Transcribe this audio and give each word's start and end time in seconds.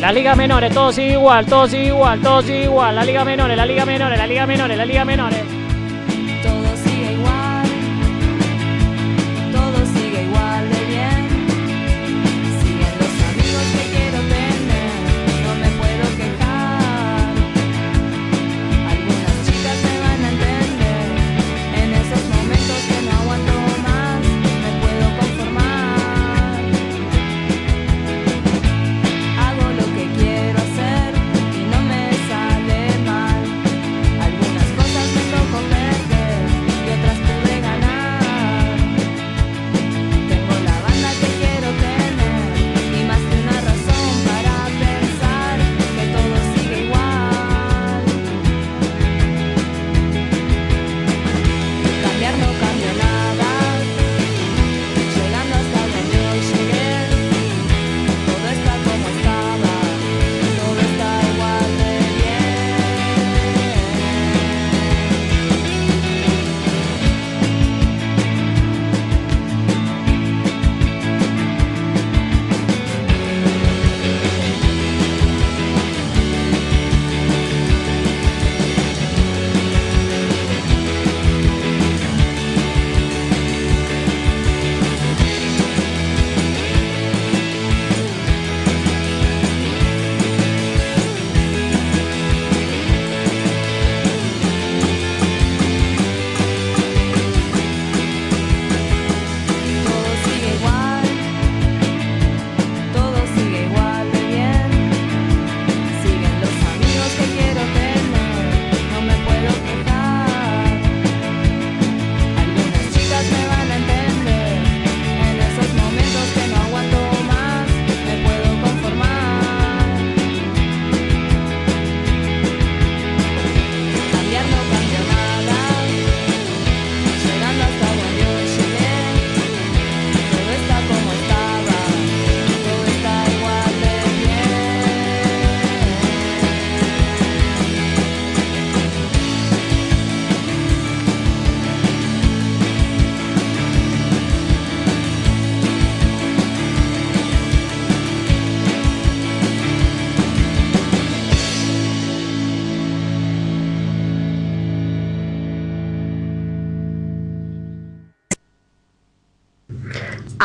La 0.00 0.12
liga 0.12 0.36
menores, 0.36 0.72
todos 0.72 0.96
igual, 0.98 1.44
todos 1.46 1.74
igual, 1.74 2.20
todos 2.20 2.48
igual. 2.48 2.94
La 2.94 3.04
liga 3.04 3.24
menores, 3.24 3.56
la 3.56 3.66
liga 3.66 3.84
menores, 3.84 4.16
la 4.16 4.26
liga 4.28 4.46
menores, 4.46 4.78
la 4.78 4.84
liga 4.86 5.04
menores. 5.04 5.57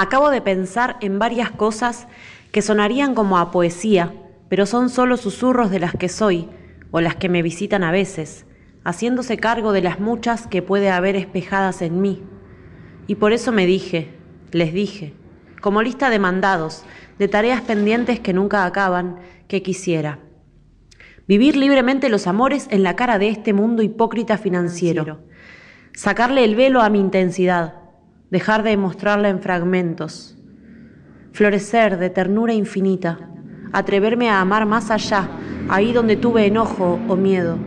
Acabo 0.03 0.31
de 0.31 0.41
pensar 0.41 0.97
en 0.99 1.17
varias 1.17 1.49
cosas 1.49 2.07
que 2.51 2.61
sonarían 2.61 3.15
como 3.15 3.37
a 3.37 3.51
poesía, 3.51 4.13
pero 4.49 4.65
son 4.65 4.89
solo 4.89 5.15
susurros 5.15 5.71
de 5.71 5.79
las 5.79 5.93
que 5.93 6.09
soy 6.09 6.49
o 6.91 6.99
las 6.99 7.15
que 7.15 7.29
me 7.29 7.41
visitan 7.41 7.85
a 7.85 7.91
veces, 7.93 8.45
haciéndose 8.83 9.37
cargo 9.37 9.71
de 9.71 9.81
las 9.81 10.01
muchas 10.01 10.45
que 10.45 10.61
puede 10.61 10.89
haber 10.89 11.15
espejadas 11.15 11.81
en 11.81 12.01
mí. 12.01 12.21
Y 13.07 13.15
por 13.15 13.31
eso 13.31 13.53
me 13.53 13.65
dije, 13.65 14.13
les 14.51 14.73
dije, 14.73 15.13
como 15.61 15.81
lista 15.81 16.09
de 16.09 16.19
mandados, 16.19 16.83
de 17.17 17.29
tareas 17.29 17.61
pendientes 17.61 18.19
que 18.19 18.33
nunca 18.33 18.65
acaban, 18.65 19.21
que 19.47 19.63
quisiera. 19.63 20.19
Vivir 21.29 21.55
libremente 21.55 22.09
los 22.09 22.27
amores 22.27 22.67
en 22.71 22.83
la 22.83 22.97
cara 22.97 23.19
de 23.19 23.29
este 23.29 23.53
mundo 23.53 23.81
hipócrita 23.81 24.37
financiero. 24.37 25.21
Sacarle 25.93 26.43
el 26.43 26.57
velo 26.57 26.81
a 26.81 26.89
mi 26.89 26.99
intensidad 26.99 27.82
dejar 28.33 28.63
de 28.63 28.75
mostrarla 28.77 29.29
en 29.29 29.39
fragmentos, 29.41 30.35
florecer 31.33 31.99
de 31.99 32.09
ternura 32.09 32.51
infinita, 32.51 33.29
atreverme 33.71 34.31
a 34.31 34.41
amar 34.41 34.65
más 34.65 34.89
allá, 34.89 35.29
ahí 35.69 35.93
donde 35.93 36.15
tuve 36.15 36.47
enojo 36.47 36.99
o 37.07 37.15
miedo, 37.15 37.59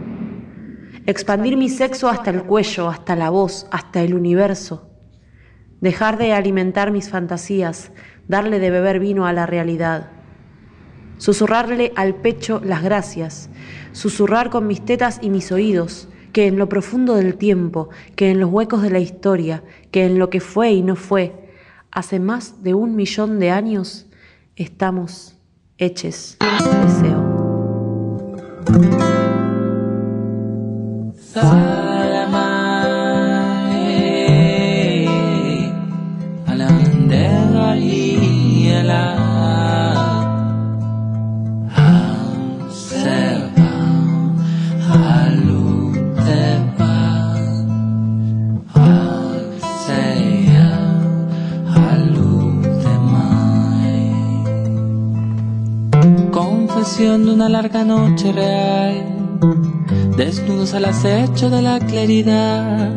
expandir 1.07 1.57
mi 1.57 1.69
sexo 1.69 2.09
hasta 2.09 2.31
el 2.31 2.43
cuello, 2.43 2.89
hasta 2.89 3.15
la 3.15 3.31
voz, 3.31 3.69
hasta 3.71 4.03
el 4.03 4.13
universo, 4.13 4.91
dejar 5.81 6.19
de 6.19 6.33
alimentar 6.33 6.91
mis 6.91 7.11
fantasías, 7.11 7.93
darle 8.27 8.59
de 8.59 8.73
beber 8.73 8.99
vino 8.99 9.25
a 9.25 9.33
la 9.33 9.47
realidad, 9.47 10.11
susurrarle 11.19 11.93
al 11.95 12.17
pecho 12.17 12.61
las 12.65 12.83
gracias, 12.83 13.51
susurrar 13.93 14.51
con 14.51 14.67
mis 14.67 14.85
tetas 14.85 15.21
y 15.23 15.31
mis 15.31 15.53
oídos, 15.53 16.09
que 16.37 16.47
en 16.49 16.59
lo 16.59 16.69
profundo 16.69 17.15
del 17.15 17.37
tiempo, 17.37 17.89
que 18.15 18.31
en 18.31 18.41
los 18.41 18.51
huecos 18.51 18.83
de 18.83 18.91
la 18.91 18.99
historia, 18.99 19.65
que 19.97 20.05
en 20.05 20.19
lo 20.19 20.29
que 20.29 20.41
fue 20.41 20.73
y 20.73 20.83
no 20.83 20.95
fue, 20.95 21.33
hace 21.91 22.21
más 22.21 22.63
de 22.63 22.75
un 22.75 22.97
millón 22.97 23.39
de 23.39 23.51
años 23.51 24.05
estamos 24.55 25.39
heches 25.79 26.37
deseo. 26.83 27.25
Larga 57.77 57.85
noche 57.85 58.33
real, 58.33 59.39
desnudos 60.17 60.73
al 60.73 60.87
acecho 60.87 61.51
de 61.51 61.61
la 61.61 61.79
claridad, 61.79 62.91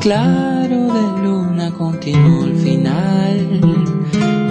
claro 0.00 0.92
de 0.92 1.22
luna 1.22 1.72
continuo 1.72 2.44
el 2.44 2.56
final, 2.56 3.60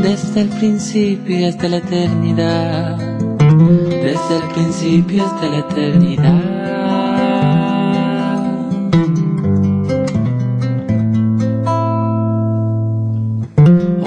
desde 0.01 0.41
el 0.41 0.49
principio 0.49 1.47
hasta 1.47 1.67
la 1.69 1.77
eternidad, 1.77 2.97
desde 2.97 4.37
el 4.37 4.43
principio 4.53 5.25
hasta 5.25 5.47
la 5.47 5.59
eternidad. 5.59 6.61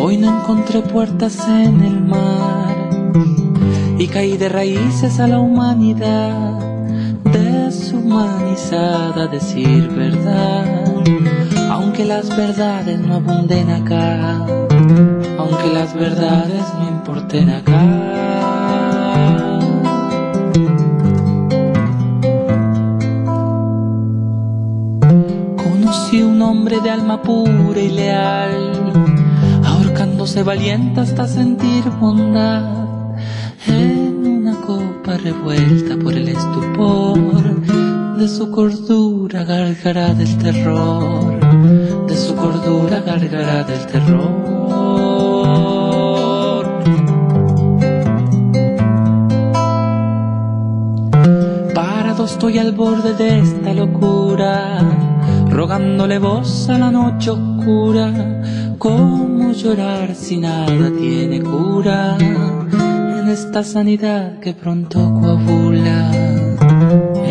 Hoy 0.01 0.17
no 0.17 0.41
encontré 0.41 0.83
puertas 0.83 1.49
en 1.49 1.81
el 1.81 2.01
mar 2.01 2.65
y 3.99 4.09
caí 4.09 4.37
de 4.37 4.49
raíces 4.49 5.21
a 5.21 5.27
la 5.27 5.39
humanidad, 5.39 6.59
deshumanizada 7.25 9.25
a 9.25 9.27
decir 9.29 9.89
verdad, 9.89 10.65
aunque 11.71 12.05
las 12.05 12.37
verdades 12.37 13.01
no 13.01 13.15
abunden 13.15 13.71
acá, 13.71 14.45
aunque 15.39 15.73
las 15.73 15.95
verdades 15.95 16.65
no 16.79 16.89
importen 16.89 17.51
acá. 17.51 17.81
Conocí 25.63 26.23
un 26.23 26.43
hombre 26.43 26.81
de 26.81 26.91
alma 26.91 27.23
pura 27.23 27.81
y 27.81 27.91
leal, 27.91 28.93
ahorcándose 29.65 30.43
valiente 30.43 31.01
hasta 31.01 31.29
sentir 31.29 31.85
bondad 32.01 32.84
en 33.67 34.27
una 34.27 34.61
copa 34.61 35.17
revuelta 35.17 35.97
por 35.97 36.15
el 36.15 36.29
estupor 36.29 38.17
de 38.19 38.29
su 38.29 38.51
cordura 38.51 39.45
gargará 39.45 40.15
del 40.15 40.37
terror, 40.39 42.07
de 42.07 42.17
su 42.17 42.35
cordura 42.35 43.01
gargará 43.01 43.65
del 43.65 43.87
terror. 43.87 44.55
estoy 52.25 52.59
al 52.59 52.73
borde 52.73 53.15
de 53.15 53.41
esta 53.41 53.75
locura, 53.75 54.79
rogándole 55.51 56.19
voz 56.19 56.69
a 56.69 56.79
la 56.79 56.91
noche 56.91 57.31
oscura, 57.31 58.43
cómo 58.79 59.53
llorar 59.53 60.15
si 60.15 60.39
nada 60.39 60.91
tiene 60.99 61.41
cura, 61.43 62.17
esta 63.35 63.65
sanidad 63.65 64.39
que 64.39 64.55
pronto 64.55 65.01
coagula, 65.21 65.99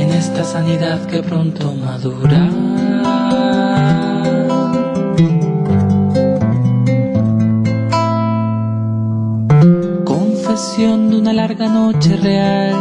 en 0.01 0.09
esta 0.09 0.43
sanidad 0.43 1.05
que 1.05 1.23
pronto 1.23 1.73
madura. 1.75 2.41
Confesión 10.03 11.09
de 11.09 11.19
una 11.19 11.31
larga 11.31 11.69
noche 11.69 12.17
real 12.17 12.75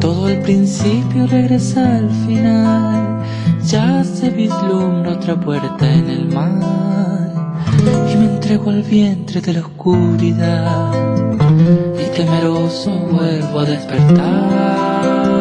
todo 0.00 0.30
el 0.30 0.40
principio 0.40 1.26
regresa 1.26 1.98
al 1.98 2.08
final, 2.26 3.22
ya 3.66 4.02
se 4.02 4.30
vislumbra 4.30 5.12
otra 5.12 5.38
puerta 5.38 5.92
en 5.92 6.08
el 6.08 6.24
mar 6.32 7.32
y 8.10 8.16
me 8.16 8.24
entrego 8.34 8.70
al 8.70 8.82
vientre 8.82 9.42
de 9.42 9.52
la 9.52 9.60
oscuridad 9.60 11.21
temeroso 12.14 12.90
vuelvo 12.90 13.60
a 13.60 13.64
despertar. 13.64 15.32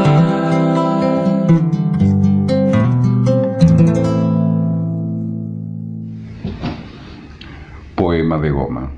Poema 7.95 8.37
de 8.37 8.49
goma. 8.49 8.91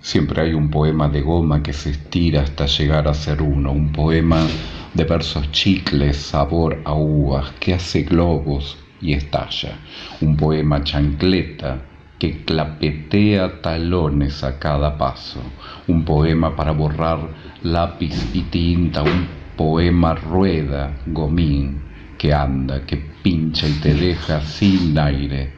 Siempre 0.00 0.42
hay 0.42 0.54
un 0.54 0.70
poema 0.70 1.08
de 1.08 1.22
goma 1.22 1.62
que 1.62 1.72
se 1.72 1.90
estira 1.90 2.42
hasta 2.42 2.66
llegar 2.66 3.08
a 3.08 3.14
ser 3.14 3.42
uno, 3.42 3.72
un 3.72 3.90
poema 3.90 4.46
de 4.92 5.04
versos 5.04 5.50
chicles, 5.50 6.16
sabor 6.16 6.80
a 6.84 6.94
uvas, 6.94 7.50
que 7.58 7.74
hace 7.74 8.02
globos 8.02 8.76
y 9.00 9.14
estalla, 9.14 9.78
un 10.20 10.36
poema 10.36 10.84
chancleta 10.84 11.82
que 12.18 12.44
clapetea 12.44 13.60
talones 13.60 14.44
a 14.44 14.58
cada 14.58 14.96
paso, 14.96 15.40
un 15.88 16.04
poema 16.04 16.54
para 16.54 16.72
borrar 16.72 17.18
lápiz 17.62 18.30
y 18.34 18.42
tinta, 18.42 19.02
un 19.02 19.26
poema 19.56 20.14
rueda, 20.14 20.96
gomín, 21.06 21.80
que 22.18 22.32
anda, 22.32 22.86
que 22.86 22.96
pincha 23.22 23.68
y 23.68 23.72
te 23.80 23.94
deja 23.94 24.40
sin 24.40 24.98
aire, 24.98 25.52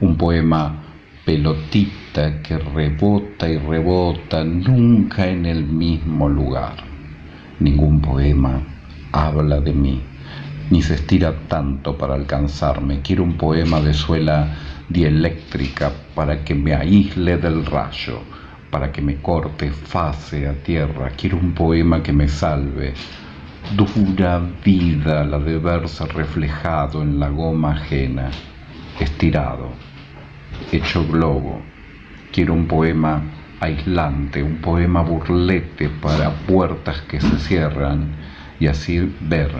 un 0.00 0.16
poema 0.16 0.82
pelotita 1.24 2.40
que 2.42 2.56
rebota 2.58 3.48
y 3.48 3.58
rebota 3.58 4.42
nunca 4.44 5.28
en 5.28 5.44
el 5.44 5.64
mismo 5.64 6.28
lugar. 6.28 6.76
Ningún 7.60 8.00
poema 8.00 8.62
habla 9.12 9.60
de 9.60 9.72
mí, 9.72 10.00
ni 10.70 10.80
se 10.80 10.94
estira 10.94 11.34
tanto 11.48 11.98
para 11.98 12.14
alcanzarme. 12.14 13.00
Quiero 13.02 13.24
un 13.24 13.36
poema 13.36 13.80
de 13.80 13.94
suela 13.94 14.56
dieléctrica 14.88 15.92
para 16.14 16.44
que 16.44 16.54
me 16.54 16.74
aísle 16.74 17.36
del 17.36 17.64
rayo, 17.66 18.20
para 18.70 18.90
que 18.92 19.02
me 19.02 19.16
corte 19.16 19.70
fase 19.70 20.48
a 20.48 20.54
tierra. 20.62 21.10
Quiero 21.16 21.36
un 21.36 21.52
poema 21.52 22.02
que 22.02 22.12
me 22.12 22.28
salve. 22.28 22.94
Dura 23.76 24.40
vida 24.64 25.24
la 25.24 25.38
de 25.38 25.58
verse 25.58 26.06
reflejado 26.06 27.02
en 27.02 27.20
la 27.20 27.28
goma 27.28 27.72
ajena, 27.72 28.30
estirado 28.98 29.88
hecho 30.72 31.06
globo. 31.06 31.62
Quiero 32.32 32.54
un 32.54 32.66
poema 32.66 33.22
aislante, 33.60 34.42
un 34.42 34.56
poema 34.56 35.02
burlete 35.02 35.88
para 35.88 36.30
puertas 36.30 37.00
que 37.02 37.20
se 37.20 37.38
cierran 37.38 38.16
y 38.60 38.66
así 38.66 39.14
ver 39.20 39.50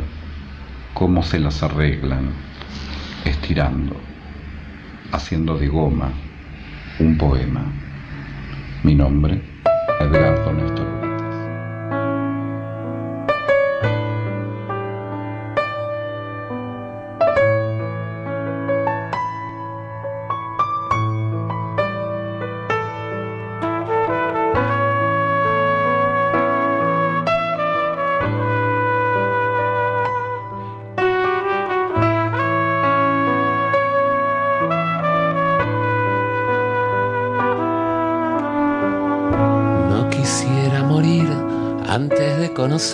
cómo 0.94 1.22
se 1.22 1.38
las 1.38 1.62
arreglan, 1.62 2.30
estirando, 3.24 3.96
haciendo 5.12 5.56
de 5.58 5.68
goma 5.68 6.12
un 6.98 7.16
poema. 7.16 7.64
Mi 8.82 8.94
nombre, 8.94 9.40
Edgardo 10.00 10.52
Néstor. 10.52 10.97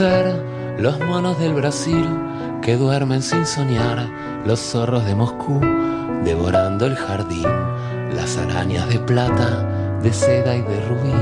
Los 0.01 0.99
monos 0.99 1.39
del 1.39 1.55
Brasil 1.55 2.05
que 2.63 2.77
duermen 2.77 3.23
sin 3.23 3.47
soñar, 3.47 4.09
los 4.45 4.59
zorros 4.59 5.05
de 5.05 5.15
Moscú 5.15 5.61
devorando 6.25 6.87
el 6.87 6.97
jardín, 6.97 7.47
las 8.13 8.37
arañas 8.37 8.89
de 8.89 8.99
plata, 8.99 9.63
de 10.03 10.13
seda 10.13 10.57
y 10.57 10.63
de 10.63 10.81
rubí. 10.89 11.13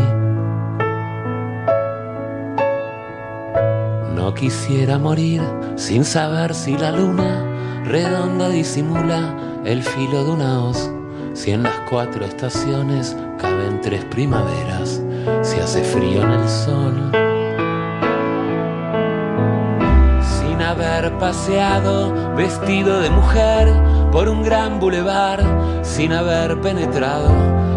No 4.15 4.33
quisiera 4.33 4.97
morir 4.99 5.43
sin 5.77 6.03
saber 6.03 6.55
si 6.55 6.79
la 6.79 6.93
luna 6.93 7.45
redonda 7.85 8.49
disimula 8.49 9.37
el 9.67 9.83
filo 9.83 10.25
de 10.25 10.31
una 10.31 10.65
hoz, 10.65 10.91
si 11.35 11.51
en 11.51 11.65
las 11.65 11.79
cuatro 11.91 12.25
estaciones 12.25 13.15
caben 13.39 13.83
tres 13.83 14.03
primaveras, 14.07 15.03
si 15.43 15.59
hace 15.61 15.83
frío 15.83 16.23
en 16.23 16.31
el 16.31 16.49
sol 16.49 17.32
paseado 21.23 22.35
vestido 22.35 23.01
de 23.01 23.09
mujer 23.09 23.73
por 24.11 24.29
un 24.29 24.43
gran 24.43 24.81
bulevar, 24.81 25.41
sin 25.83 26.13
haber 26.13 26.61
penetrado 26.61 27.31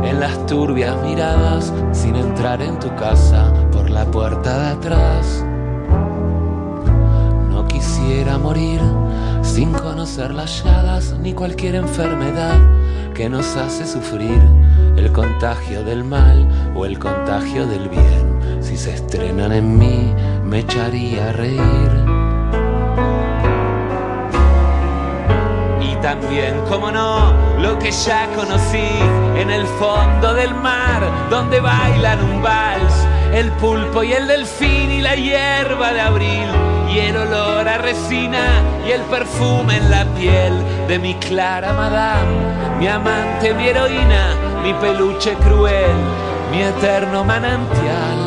en 0.03 0.19
las 0.19 0.47
turbias 0.47 0.99
miradas, 1.03 1.71
sin 1.91 2.15
entrar 2.15 2.59
en 2.63 2.79
tu 2.79 2.95
casa 2.95 3.53
por 3.71 3.91
la 3.91 4.03
puerta 4.05 4.57
de 4.57 4.67
atrás. 4.69 5.45
No 7.51 7.67
quisiera 7.67 8.39
morir 8.39 8.81
sin 9.43 9.71
conocer 9.73 10.33
las 10.33 10.63
llagas 10.63 11.13
ni 11.21 11.33
cualquier 11.33 11.75
enfermedad 11.75 12.57
que 13.13 13.29
nos 13.29 13.55
hace 13.57 13.85
sufrir 13.85 14.41
el 14.97 15.11
contagio 15.11 15.83
del 15.83 16.03
mal 16.03 16.73
o 16.75 16.87
el 16.87 16.97
contagio 16.97 17.67
del 17.67 17.89
bien. 17.89 18.39
Si 18.61 18.75
se 18.75 18.95
estrenan 18.95 19.51
en 19.51 19.77
mí, 19.77 20.11
me 20.43 20.61
echaría 20.61 21.29
a 21.29 21.33
reír. 21.33 22.04
También, 26.05 26.61
como 26.69 26.91
no, 26.91 27.33
lo 27.57 27.79
que 27.79 27.89
ya 27.89 28.27
conocí 28.35 28.91
en 29.39 29.49
el 29.49 29.65
fondo 29.65 30.35
del 30.35 30.53
mar, 30.53 31.01
donde 31.31 31.59
bailan 31.59 32.23
un 32.23 32.43
vals, 32.43 32.93
el 33.33 33.51
pulpo 33.53 34.03
y 34.03 34.13
el 34.13 34.27
delfín 34.27 34.91
y 34.91 35.01
la 35.01 35.15
hierba 35.15 35.93
de 35.93 36.01
abril, 36.01 36.47
y 36.93 36.99
el 36.99 37.17
olor 37.17 37.67
a 37.67 37.79
resina 37.79 38.61
y 38.87 38.91
el 38.91 39.01
perfume 39.01 39.77
en 39.77 39.89
la 39.89 40.05
piel 40.13 40.53
de 40.87 40.99
mi 40.99 41.15
clara 41.15 41.73
madame, 41.73 42.77
mi 42.79 42.87
amante, 42.87 43.55
mi 43.55 43.67
heroína, 43.67 44.35
mi 44.61 44.75
peluche 44.75 45.33
cruel, 45.33 45.97
mi 46.51 46.61
eterno 46.61 47.23
manantial. 47.23 48.19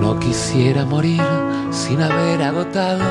No 0.00 0.18
quisiera 0.18 0.84
morir 0.84 1.47
sin 1.78 2.02
haber 2.02 2.42
agotado 2.42 3.04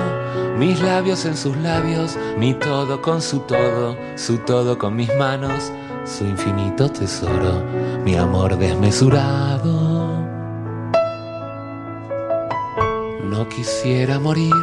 mis 0.58 0.82
labios 0.82 1.26
en 1.26 1.38
sus 1.38 1.56
labios, 1.58 2.18
mi 2.38 2.54
todo 2.54 3.02
con 3.02 3.22
su 3.22 3.40
todo, 3.42 3.96
su 4.16 4.40
todo 4.40 4.78
con 4.78 4.96
mis 4.96 5.14
manos, 5.16 5.72
su 6.04 6.26
infinito 6.26 6.90
tesoro, 6.90 7.64
mi 8.04 8.16
amor 8.16 8.58
desmesurado. 8.58 10.08
No 13.24 13.48
quisiera 13.48 14.20
morir 14.20 14.54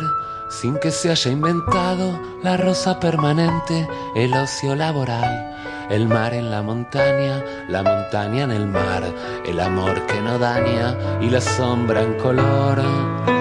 sin 0.51 0.77
que 0.79 0.91
se 0.91 1.11
haya 1.11 1.31
inventado 1.31 2.21
la 2.43 2.57
rosa 2.57 3.01
permanente, 3.01 3.89
el 4.15 4.35
ocio 4.35 4.77
laboral. 4.77 5.53
El 5.91 6.09
mar 6.09 6.33
en 6.35 6.51
la 6.51 6.63
montaña, 6.63 7.45
la 7.69 7.83
montaña 7.83 8.45
en 8.45 8.53
el 8.53 8.67
mar, 8.67 9.03
el 9.47 9.61
amor 9.61 10.07
que 10.07 10.21
no 10.21 10.39
daña 10.39 10.97
y 11.21 11.29
la 11.29 11.41
sombra 11.41 12.03
en 12.03 12.15
color. 12.15 13.34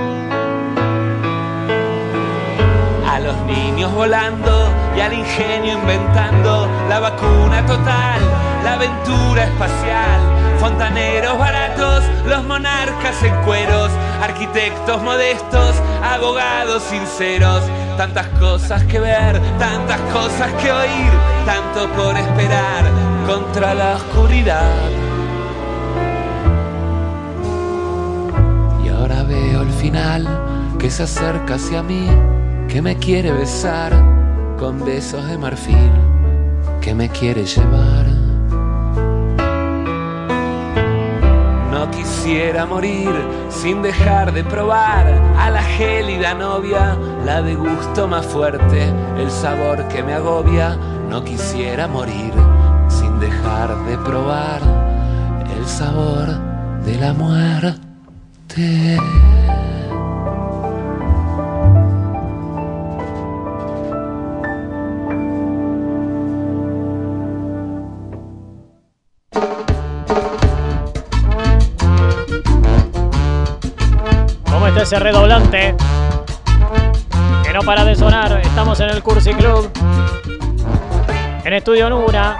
Niños 3.45 3.93
volando 3.93 4.69
y 4.95 5.01
al 5.01 5.13
ingenio 5.13 5.73
inventando 5.73 6.67
la 6.89 6.99
vacuna 6.99 7.65
total, 7.65 8.21
la 8.63 8.73
aventura 8.73 9.43
espacial, 9.43 10.21
fontaneros 10.59 11.37
baratos, 11.37 12.03
los 12.25 12.43
monarcas 12.45 13.21
en 13.23 13.35
cueros, 13.43 13.89
arquitectos 14.21 15.01
modestos, 15.01 15.75
abogados 16.03 16.83
sinceros, 16.83 17.63
tantas 17.97 18.27
cosas 18.39 18.83
que 18.85 18.99
ver, 18.99 19.39
tantas 19.59 19.99
cosas 20.11 20.51
que 20.61 20.71
oír, 20.71 21.11
tanto 21.45 21.89
por 21.93 22.15
esperar 22.17 22.85
contra 23.27 23.73
la 23.73 23.95
oscuridad. 23.95 24.89
Y 28.83 28.89
ahora 28.89 29.23
veo 29.23 29.61
el 29.61 29.71
final 29.71 30.27
que 30.79 30.89
se 30.89 31.03
acerca 31.03 31.55
hacia 31.55 31.81
mí, 31.81 32.07
que 32.73 32.81
me 32.81 32.97
quiere 32.97 33.31
besar 33.31 33.93
con 34.57 34.83
besos 34.83 35.23
de 35.27 35.37
marfil, 35.37 35.91
que 36.81 36.95
me 36.95 37.07
quiere 37.07 37.45
llevar. 37.45 38.07
No 41.69 41.91
quisiera 41.91 42.65
morir 42.65 43.11
sin 43.49 43.83
dejar 43.83 44.33
de 44.33 44.43
probar 44.43 45.05
a 45.37 45.51
la 45.51 45.61
gélida 45.61 46.33
novia, 46.33 46.97
la 47.23 47.43
de 47.43 47.53
gusto 47.53 48.07
más 48.07 48.25
fuerte, 48.25 48.91
el 49.19 49.29
sabor 49.29 49.87
que 49.89 50.01
me 50.01 50.15
agobia. 50.15 50.75
No 51.11 51.23
quisiera 51.23 51.87
morir 51.87 52.33
sin 52.87 53.19
dejar 53.19 53.69
de 53.85 53.99
probar 53.99 54.61
el 55.55 55.67
sabor 55.67 56.27
de 56.83 56.95
la 56.97 57.13
muerte. 57.13 58.97
Ese 74.93 74.99
redoblante? 74.99 75.75
Que 77.43 77.53
no 77.53 77.61
para 77.61 77.83
de 77.83 77.95
sonar. 77.95 78.39
Estamos 78.41 78.79
en 78.79 78.89
el 78.89 79.01
Cursi 79.01 79.33
Club. 79.33 79.71
En 81.43 81.53
Estudio 81.53 81.89
Nuna. 81.89 82.37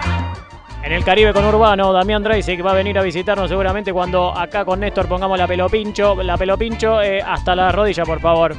En 0.84 0.92
el 0.92 1.04
Caribe 1.04 1.34
con 1.34 1.46
Urbano. 1.46 1.92
Damián 1.92 2.24
que 2.24 2.62
va 2.62 2.72
a 2.72 2.76
venir 2.76 2.98
a 3.00 3.02
visitarnos 3.02 3.50
seguramente 3.50 3.92
cuando 3.92 4.38
acá 4.38 4.66
con 4.66 4.82
Néstor 4.82 5.08
pongamos 5.08 5.38
la 5.38 5.48
pelo 5.48 5.68
pincho. 5.68 6.22
La 6.22 6.38
pelo 6.38 6.56
pincho 6.56 7.02
eh, 7.02 7.22
hasta 7.22 7.56
la 7.56 7.72
rodilla, 7.72 8.04
por 8.04 8.20
favor. 8.20 8.56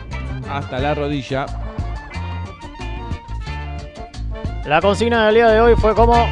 Hasta 0.51 0.79
la 0.81 0.95
rodilla. 0.95 1.47
La 4.65 4.81
consigna 4.81 5.27
del 5.27 5.37
día 5.37 5.49
de 5.49 5.61
hoy 5.61 5.77
fue 5.77 5.95
cómo, 5.95 6.27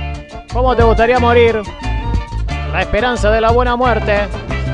cómo 0.52 0.74
te 0.74 0.82
gustaría 0.82 1.20
morir. 1.20 1.62
La 2.72 2.80
esperanza 2.80 3.30
de 3.30 3.40
la 3.40 3.52
buena 3.52 3.76
muerte. 3.76 4.26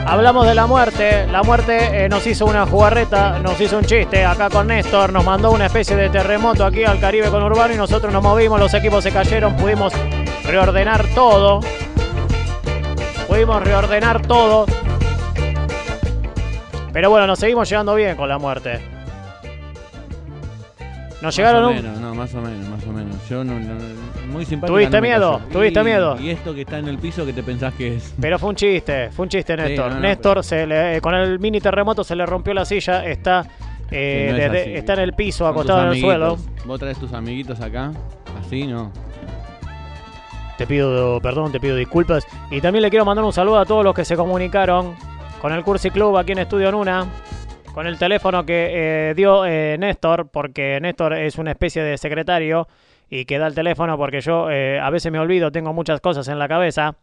Hablamos 0.08 0.46
de 0.46 0.54
la 0.54 0.66
muerte. 0.66 1.26
La 1.26 1.42
muerte 1.42 2.04
eh, 2.04 2.08
nos 2.08 2.26
hizo 2.26 2.46
una 2.46 2.64
jugarreta, 2.64 3.40
nos 3.40 3.60
hizo 3.60 3.76
un 3.76 3.84
chiste 3.84 4.24
acá 4.24 4.48
con 4.48 4.68
Néstor. 4.68 5.12
Nos 5.12 5.22
mandó 5.22 5.50
una 5.50 5.66
especie 5.66 5.96
de 5.96 6.08
terremoto 6.08 6.64
aquí 6.64 6.82
al 6.82 6.98
Caribe 6.98 7.28
con 7.28 7.42
Urbano 7.42 7.74
y 7.74 7.76
nosotros 7.76 8.10
nos 8.10 8.22
movimos. 8.22 8.58
Los 8.58 8.72
equipos 8.72 9.04
se 9.04 9.12
cayeron. 9.12 9.54
Pudimos 9.56 9.92
reordenar 10.44 11.06
todo. 11.14 11.60
Pudimos 13.28 13.62
reordenar 13.62 14.22
todo. 14.26 14.64
Pero 16.90 17.10
bueno, 17.10 17.26
nos 17.26 17.38
seguimos 17.38 17.68
llevando 17.68 17.94
bien 17.94 18.16
con 18.16 18.30
la 18.30 18.38
muerte. 18.38 18.97
Nos 21.20 21.34
llegaron 21.36 21.62
más 21.62 21.70
o 21.72 21.76
un- 21.76 21.82
menos, 21.84 22.00
no, 22.00 22.14
más 22.14 22.34
o 22.34 22.40
menos, 22.40 22.68
más 22.68 22.86
o 22.86 22.92
menos. 22.92 23.28
Yo 23.28 23.42
no, 23.44 23.54
muy 24.32 24.44
simpática. 24.44 24.72
¿Tuviste 24.72 25.00
miedo? 25.00 25.40
¿Tuviste 25.50 25.80
Y- 25.80 25.84
miedo? 25.84 26.16
Y 26.20 26.30
esto 26.30 26.54
que 26.54 26.60
está 26.60 26.78
en 26.78 26.86
el 26.88 26.98
piso 26.98 27.26
que 27.26 27.32
te 27.32 27.42
pensás 27.42 27.74
que 27.74 27.96
es. 27.96 28.14
Pero 28.20 28.38
fue 28.38 28.50
un 28.50 28.54
chiste, 28.56 29.10
fue 29.10 29.24
un 29.24 29.28
chiste, 29.28 29.56
Néstor. 29.56 29.92
no, 29.94 30.00
Néstor, 30.00 30.34
pero- 30.34 30.42
se 30.44 30.66
le- 30.66 30.96
eh, 30.96 31.00
con 31.00 31.14
el 31.14 31.38
mini 31.40 31.60
terremoto 31.60 32.04
se 32.04 32.14
le 32.14 32.24
rompió 32.24 32.54
la 32.54 32.64
silla, 32.64 33.04
está, 33.04 33.46
eh, 33.90 34.26
Que 34.26 34.32
no 34.32 34.36
es 34.38 34.42
desde- 34.52 34.60
así. 34.62 34.74
está 34.74 34.92
en 34.94 35.00
el 35.00 35.12
piso, 35.14 35.46
acostado 35.48 35.82
en 35.86 35.88
el 35.94 36.00
suelo. 36.00 36.38
Vos 36.64 36.78
traes 36.78 36.98
tus 36.98 37.12
amiguitos 37.12 37.60
acá, 37.60 37.90
así, 38.40 38.66
¿no? 38.68 38.92
Te 40.56 40.66
pido 40.66 41.20
perdón, 41.20 41.52
te 41.52 41.60
pido 41.60 41.76
disculpas. 41.76 42.26
Y 42.50 42.60
también 42.60 42.82
le 42.82 42.90
quiero 42.90 43.04
mandar 43.04 43.24
un 43.24 43.32
saludo 43.32 43.58
a 43.58 43.64
todos 43.64 43.84
los 43.84 43.94
que 43.94 44.04
se 44.04 44.16
comunicaron 44.16 44.94
con 45.40 45.52
el 45.52 45.62
Cursi 45.62 45.90
Club 45.90 46.16
aquí 46.16 46.32
en 46.32 46.38
Estudio 46.38 46.70
Nuna. 46.72 47.06
Con 47.74 47.86
el 47.86 47.98
teléfono 47.98 48.44
que 48.44 49.10
eh, 49.10 49.14
dio 49.14 49.44
eh, 49.46 49.76
Néstor, 49.78 50.28
porque 50.30 50.78
Néstor 50.80 51.12
es 51.14 51.38
una 51.38 51.52
especie 51.52 51.82
de 51.82 51.96
secretario 51.96 52.66
y 53.08 53.24
que 53.24 53.38
da 53.38 53.46
el 53.46 53.54
teléfono 53.54 53.96
porque 53.96 54.20
yo 54.20 54.50
eh, 54.50 54.80
a 54.80 54.90
veces 54.90 55.12
me 55.12 55.18
olvido, 55.20 55.52
tengo 55.52 55.72
muchas 55.72 56.00
cosas 56.00 56.26
en 56.28 56.38
la 56.40 56.48
cabeza. 56.48 56.96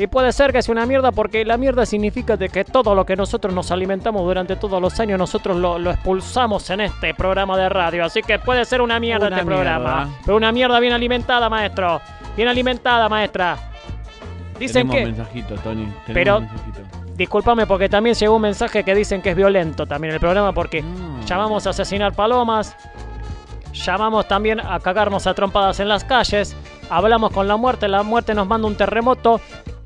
Y 0.00 0.06
puede 0.06 0.32
ser 0.32 0.50
que 0.50 0.62
sea 0.62 0.72
una 0.72 0.86
mierda 0.86 1.12
porque 1.12 1.44
la 1.44 1.58
mierda 1.58 1.84
significa 1.84 2.34
de 2.38 2.48
que 2.48 2.64
todo 2.64 2.94
lo 2.94 3.04
que 3.04 3.16
nosotros 3.16 3.52
nos 3.52 3.70
alimentamos 3.70 4.22
durante 4.22 4.56
todos 4.56 4.80
los 4.80 4.98
años 4.98 5.18
nosotros 5.18 5.58
lo, 5.58 5.78
lo 5.78 5.90
expulsamos 5.90 6.70
en 6.70 6.80
este 6.80 7.12
programa 7.12 7.54
de 7.58 7.68
radio. 7.68 8.06
Así 8.06 8.22
que 8.22 8.38
puede 8.38 8.64
ser 8.64 8.80
una 8.80 8.98
mierda 8.98 9.26
Una 9.26 9.36
este 9.36 9.46
programa. 9.46 10.08
Pero 10.24 10.38
una 10.38 10.52
mierda 10.52 10.80
bien 10.80 10.94
alimentada, 10.94 11.50
maestro. 11.50 12.00
Bien 12.34 12.48
alimentada, 12.48 13.10
maestra. 13.10 13.58
Dicen 14.58 14.88
Tenemos 14.88 14.96
que... 14.96 15.04
mensajito, 15.04 15.54
Tony. 15.56 15.84
Tenemos 15.84 16.04
Pero- 16.14 16.40
mensajito. 16.40 16.80
Discúlpame 17.16 17.66
porque 17.66 17.90
también 17.90 18.14
llegó 18.16 18.36
un 18.36 18.40
mensaje 18.42 18.82
que 18.82 18.94
dicen 18.94 19.20
que 19.20 19.30
es 19.30 19.36
violento 19.36 19.84
también 19.84 20.14
el 20.14 20.20
programa 20.20 20.54
porque 20.54 20.80
No. 20.80 21.20
llamamos 21.26 21.66
a 21.66 21.70
asesinar 21.70 22.14
palomas, 22.14 22.74
llamamos 23.74 24.26
también 24.26 24.58
a 24.60 24.80
cagarnos 24.80 25.26
a 25.26 25.34
trompadas 25.34 25.78
en 25.80 25.88
las 25.88 26.02
calles, 26.04 26.56
hablamos 26.88 27.30
con 27.32 27.46
la 27.46 27.56
muerte, 27.58 27.88
la 27.88 28.02
muerte 28.02 28.32
nos 28.34 28.46
manda 28.46 28.66
un 28.66 28.74
terremoto, 28.74 29.38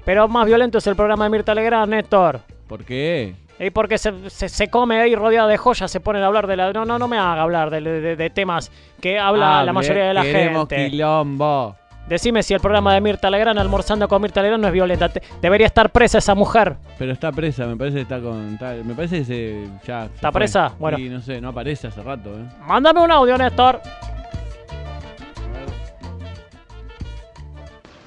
pero 0.05 0.29
más 0.29 0.47
violento 0.47 0.79
es 0.79 0.87
el 0.87 0.97
programa 0.97 1.25
de 1.25 1.31
Mirta 1.31 1.55
Legrand, 1.55 1.91
Néstor. 1.91 2.41
¿Por 2.67 2.85
qué? 2.85 3.35
Y 3.59 3.71
porque 3.71 3.99
se, 3.99 4.31
se- 4.31 4.49
se 4.49 4.69
come 4.69 5.01
ahí 5.01 5.15
rodeada 5.15 5.47
de 5.49 5.57
joyas, 5.57 5.91
se 5.91 6.01
ponen 6.01 6.23
a 6.23 6.27
hablar 6.27 6.47
de 6.49 6.57
la... 6.57 6.73
No, 6.73 6.85
no, 6.85 6.99
no 6.99 7.07
me 7.09 7.19
haga 7.19 7.43
hablar 7.43 7.71
de, 7.71 7.81
de- 7.81 8.17
de 8.17 8.31
temas 8.31 8.73
que 9.01 9.19
habla 9.19 9.63
la 9.65 9.73
mayoría 9.73 10.05
de 10.07 10.15
la 10.15 10.25
gente. 10.25 10.91
quilombo. 10.91 11.77
Decime 12.09 12.43
si 12.43 12.53
el 12.53 12.61
programa 12.61 12.93
de 12.93 13.01
Mirta 13.01 13.31
Legrand, 13.31 13.59
almorzando 13.59 14.09
con 14.09 14.21
Mirta 14.21 14.43
Legrand, 14.43 14.61
no 14.61 14.67
es 14.69 14.75
violenta. 14.75 15.09
Te- 15.09 15.23
debería 15.41 15.67
estar 15.67 15.89
presa 15.91 16.19
esa 16.19 16.35
mujer. 16.35 16.77
Pero 16.99 17.13
está 17.13 17.33
presa, 17.33 17.65
me 17.67 17.77
parece 17.77 17.97
que 17.97 18.03
está 18.03 18.21
con. 18.21 18.55
está- 18.55 18.75
me 18.85 18.95
parece 18.95 19.19
que 19.21 19.25
se, 19.25 19.65
ya. 19.87 20.09
se 20.09 20.15
¿Está 20.17 20.31
fue. 20.33 20.41
presa? 20.41 20.73
Bueno. 20.79 20.99
Y 20.99 21.09
no 21.09 21.21
sé, 21.23 21.41
no 21.41 21.49
aparece 21.51 21.87
hace 21.87 22.03
rato, 22.03 22.31
¿eh? 22.35 22.45
Mándame 22.67 23.01
un 23.01 23.11
audio, 23.11 23.39
Néstor. 23.39 23.81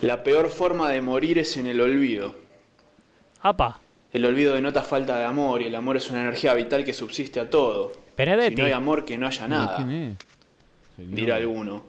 La 0.01 0.23
peor 0.23 0.49
forma 0.49 0.89
de 0.91 1.01
morir 1.01 1.39
es 1.39 1.57
en 1.57 1.67
el 1.67 1.81
olvido. 1.81 2.35
Apa, 3.41 3.79
El 4.13 4.25
olvido 4.25 4.55
denota 4.55 4.81
falta 4.83 5.17
de 5.17 5.25
amor 5.25 5.61
y 5.61 5.65
el 5.65 5.75
amor 5.75 5.97
es 5.97 6.09
una 6.09 6.21
energía 6.21 6.53
vital 6.53 6.83
que 6.85 6.93
subsiste 6.93 7.39
a 7.39 7.49
todo. 7.49 7.91
Benedetti. 8.17 8.55
Si 8.55 8.61
no 8.61 8.65
hay 8.65 8.71
amor, 8.73 9.05
que 9.05 9.17
no 9.17 9.27
haya 9.27 9.37
¿Quién 9.47 9.49
nada, 9.49 9.85
dirá 10.97 11.35
alguno. 11.35 11.83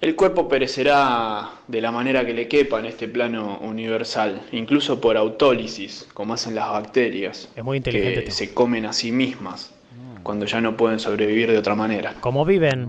El 0.00 0.14
cuerpo 0.14 0.48
perecerá 0.48 1.50
de 1.66 1.80
la 1.80 1.90
manera 1.90 2.24
que 2.24 2.32
le 2.32 2.46
quepa 2.46 2.78
en 2.78 2.86
este 2.86 3.08
plano 3.08 3.58
universal, 3.62 4.42
incluso 4.52 5.00
por 5.00 5.16
autólisis, 5.16 6.06
como 6.14 6.34
hacen 6.34 6.54
las 6.54 6.68
bacterias, 6.70 7.48
Es 7.56 7.64
muy 7.64 7.78
inteligente 7.78 8.20
que 8.20 8.26
tú. 8.30 8.32
se 8.36 8.54
comen 8.54 8.86
a 8.86 8.92
sí 8.92 9.10
mismas 9.10 9.74
cuando 10.22 10.46
ya 10.46 10.60
no 10.60 10.76
pueden 10.76 11.00
sobrevivir 11.00 11.50
de 11.50 11.58
otra 11.58 11.74
manera. 11.74 12.14
como 12.20 12.44
viven. 12.44 12.88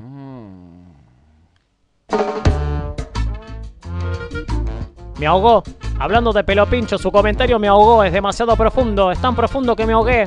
Me 5.19 5.27
ahogó. 5.27 5.63
Hablando 5.99 6.31
de 6.31 6.43
pelo 6.43 6.65
pincho, 6.65 6.97
su 6.97 7.11
comentario 7.11 7.59
me 7.59 7.67
ahogó. 7.67 8.03
Es 8.03 8.13
demasiado 8.13 8.55
profundo. 8.55 9.11
Es 9.11 9.19
tan 9.19 9.35
profundo 9.35 9.75
que 9.75 9.85
me 9.85 9.93
ahogué. 9.93 10.23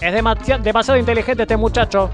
Es 0.00 0.14
demasi- 0.14 0.58
demasiado 0.60 0.98
inteligente 0.98 1.42
este 1.42 1.56
muchacho. 1.56 2.10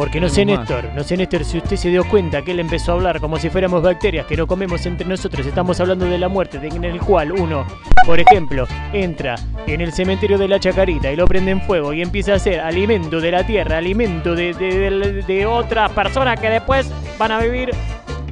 Porque 0.00 0.18
no 0.18 0.30
sé. 0.30 0.46
Néstor, 0.46 0.86
no 0.96 1.04
sé, 1.04 1.14
Néstor, 1.18 1.44
si 1.44 1.58
usted 1.58 1.76
se 1.76 1.90
dio 1.90 2.08
cuenta 2.08 2.40
que 2.40 2.52
él 2.52 2.60
empezó 2.60 2.92
a 2.92 2.94
hablar 2.94 3.20
como 3.20 3.36
si 3.38 3.50
fuéramos 3.50 3.82
bacterias 3.82 4.24
que 4.24 4.34
no 4.34 4.46
comemos 4.46 4.86
entre 4.86 5.06
nosotros. 5.06 5.46
Estamos 5.46 5.78
hablando 5.78 6.06
de 6.06 6.16
la 6.16 6.26
muerte, 6.26 6.58
de- 6.58 6.68
en 6.68 6.84
el 6.84 6.98
cual 7.00 7.32
uno, 7.32 7.66
por 8.06 8.18
ejemplo, 8.18 8.66
entra 8.94 9.34
en 9.66 9.82
el 9.82 9.92
cementerio 9.92 10.38
de 10.38 10.48
la 10.48 10.58
Chacarita 10.58 11.12
y 11.12 11.16
lo 11.16 11.26
prende 11.26 11.50
en 11.50 11.60
fuego 11.60 11.92
y 11.92 12.00
empieza 12.00 12.32
a 12.32 12.38
ser 12.38 12.60
alimento 12.60 13.20
de 13.20 13.30
la 13.30 13.44
tierra, 13.46 13.76
alimento 13.76 14.34
de, 14.34 14.54
de, 14.54 14.88
de- 14.90 15.22
de 15.22 15.44
otras 15.44 15.92
personas 15.92 16.40
que 16.40 16.48
después 16.48 16.90
van 17.18 17.32
a 17.32 17.38
vivir 17.40 17.70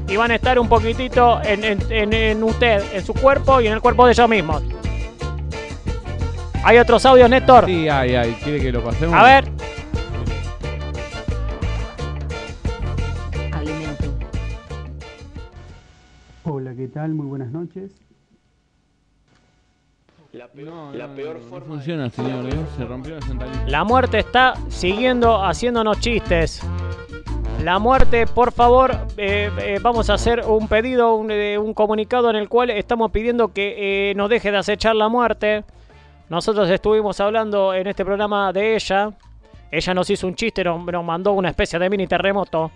y 0.08 0.16
van 0.16 0.30
a 0.30 0.37
estar 0.37 0.58
un 0.58 0.70
poquitito 0.70 1.38
en, 1.44 1.64
en- 1.64 1.82
en- 1.92 2.12
en 2.14 2.42
usted, 2.44 2.82
en 2.94 3.04
su 3.04 3.12
cuerpo 3.12 3.60
y 3.60 3.66
en 3.66 3.75
el 3.75 3.82
cuerpo 3.82 4.06
de 4.06 4.12
ellos 4.12 4.26
mismos. 4.30 4.62
¿Hay 6.64 6.78
otros 6.78 7.04
audios, 7.04 7.28
Néstor? 7.28 7.66
Sí, 7.66 7.90
ay, 7.90 8.14
ay, 8.14 8.37
¿quiere 8.42 8.58
que 8.58 8.72
lo 8.72 8.82
pasemos? 8.82 9.14
A 9.14 9.22
ver. 9.22 9.44
¿Qué 16.78 16.87
tal? 16.88 17.12
Muy 17.14 17.26
buenas 17.26 17.50
noches. 17.50 17.90
La 20.32 20.47
peor, 20.47 20.68
No, 20.68 20.92
la 20.92 21.08
no, 21.08 21.14
peor 21.16 21.37
no, 21.37 21.42
no 21.42 21.49
forma 21.49 21.66
de- 21.66 21.73
funciona, 21.73 22.11
señor. 22.11 22.47
¿eh? 22.47 22.66
Se 22.76 22.85
rompió 22.85 23.14
la 23.16 23.23
centralita. 23.23 23.66
La 23.66 23.82
muerte 23.85 24.18
está 24.20 24.54
siguiendo 24.68 25.42
haciéndonos 25.44 25.99
chistes. 26.00 26.62
La 27.64 27.80
muerte, 27.80 28.26
por 28.28 28.52
favor, 28.52 28.92
eh, 29.16 29.50
eh, 29.61 29.78
vamos 29.82 30.08
a 30.11 30.14
hacer 30.14 30.44
un 30.47 30.68
pedido, 30.68 31.16
un, 31.16 31.32
eh, 31.32 31.58
un 31.58 31.75
comunicado 31.75 32.30
en 32.30 32.37
el 32.37 32.49
cual 32.49 32.70
estamos 32.70 33.11
pidiendo 33.11 33.52
que 33.52 34.11
eh, 34.11 34.14
nos 34.14 34.30
deje 34.30 34.52
de 34.52 34.58
acechar 34.58 34.94
la 34.94 35.08
muerte. 35.08 35.64
Nosotros 36.28 36.70
estuvimos 36.70 37.18
hablando 37.20 37.75
en 37.75 37.88
este 37.88 38.04
programa 38.04 38.52
de 38.52 38.76
ella. 38.76 39.11
Ella 39.73 39.94
nos 39.94 40.08
hizo 40.11 40.26
un 40.28 40.37
chiste, 40.37 40.62
nos, 40.62 40.85
nos 40.85 41.04
mandó 41.04 41.32
una 41.32 41.49
especie 41.49 41.78
de 41.80 41.90
mini 41.90 42.06
terremoto. 42.06 42.70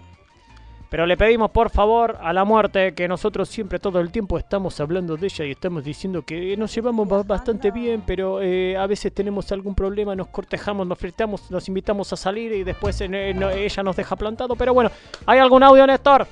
Pero 0.93 1.07
le 1.07 1.17
pedimos 1.17 1.51
por 1.53 1.71
favor 1.71 2.19
a 2.21 2.35
la 2.35 2.45
muerte 2.45 2.93
que 2.93 3.09
nosotros 3.09 3.49
siempre 3.49 3.79
todo 3.79 3.99
el 3.99 4.11
tiempo 4.13 4.37
estamos 4.37 4.79
hablando 4.79 5.17
de 5.17 5.27
ella 5.27 5.47
y 5.47 5.53
estamos 5.53 5.83
diciendo 5.83 6.21
que 6.21 6.55
nos 6.59 6.75
llevamos 6.75 7.09
ba- 7.09 7.23
bastante 7.23 7.71
bien, 7.71 8.03
pero 8.07 8.43
eh, 8.43 8.77
a 8.77 8.87
veces 8.87 9.11
tenemos 9.15 9.51
algún 9.53 9.75
problema, 9.75 10.15
nos 10.15 10.27
cortejamos, 10.27 10.87
nos 10.87 10.99
fritamos, 10.99 11.51
nos 11.51 11.67
invitamos 11.67 12.13
a 12.13 12.17
salir 12.17 12.53
y 12.53 12.63
después 12.63 13.01
eh, 13.01 13.09
no- 13.35 13.49
ella 13.49 13.83
nos 13.83 13.97
deja 13.97 14.17
plantado. 14.17 14.55
Pero 14.55 14.75
bueno, 14.75 14.91
¿hay 15.25 15.39
algún 15.39 15.63
audio, 15.63 15.87
Néstor? 15.87 16.27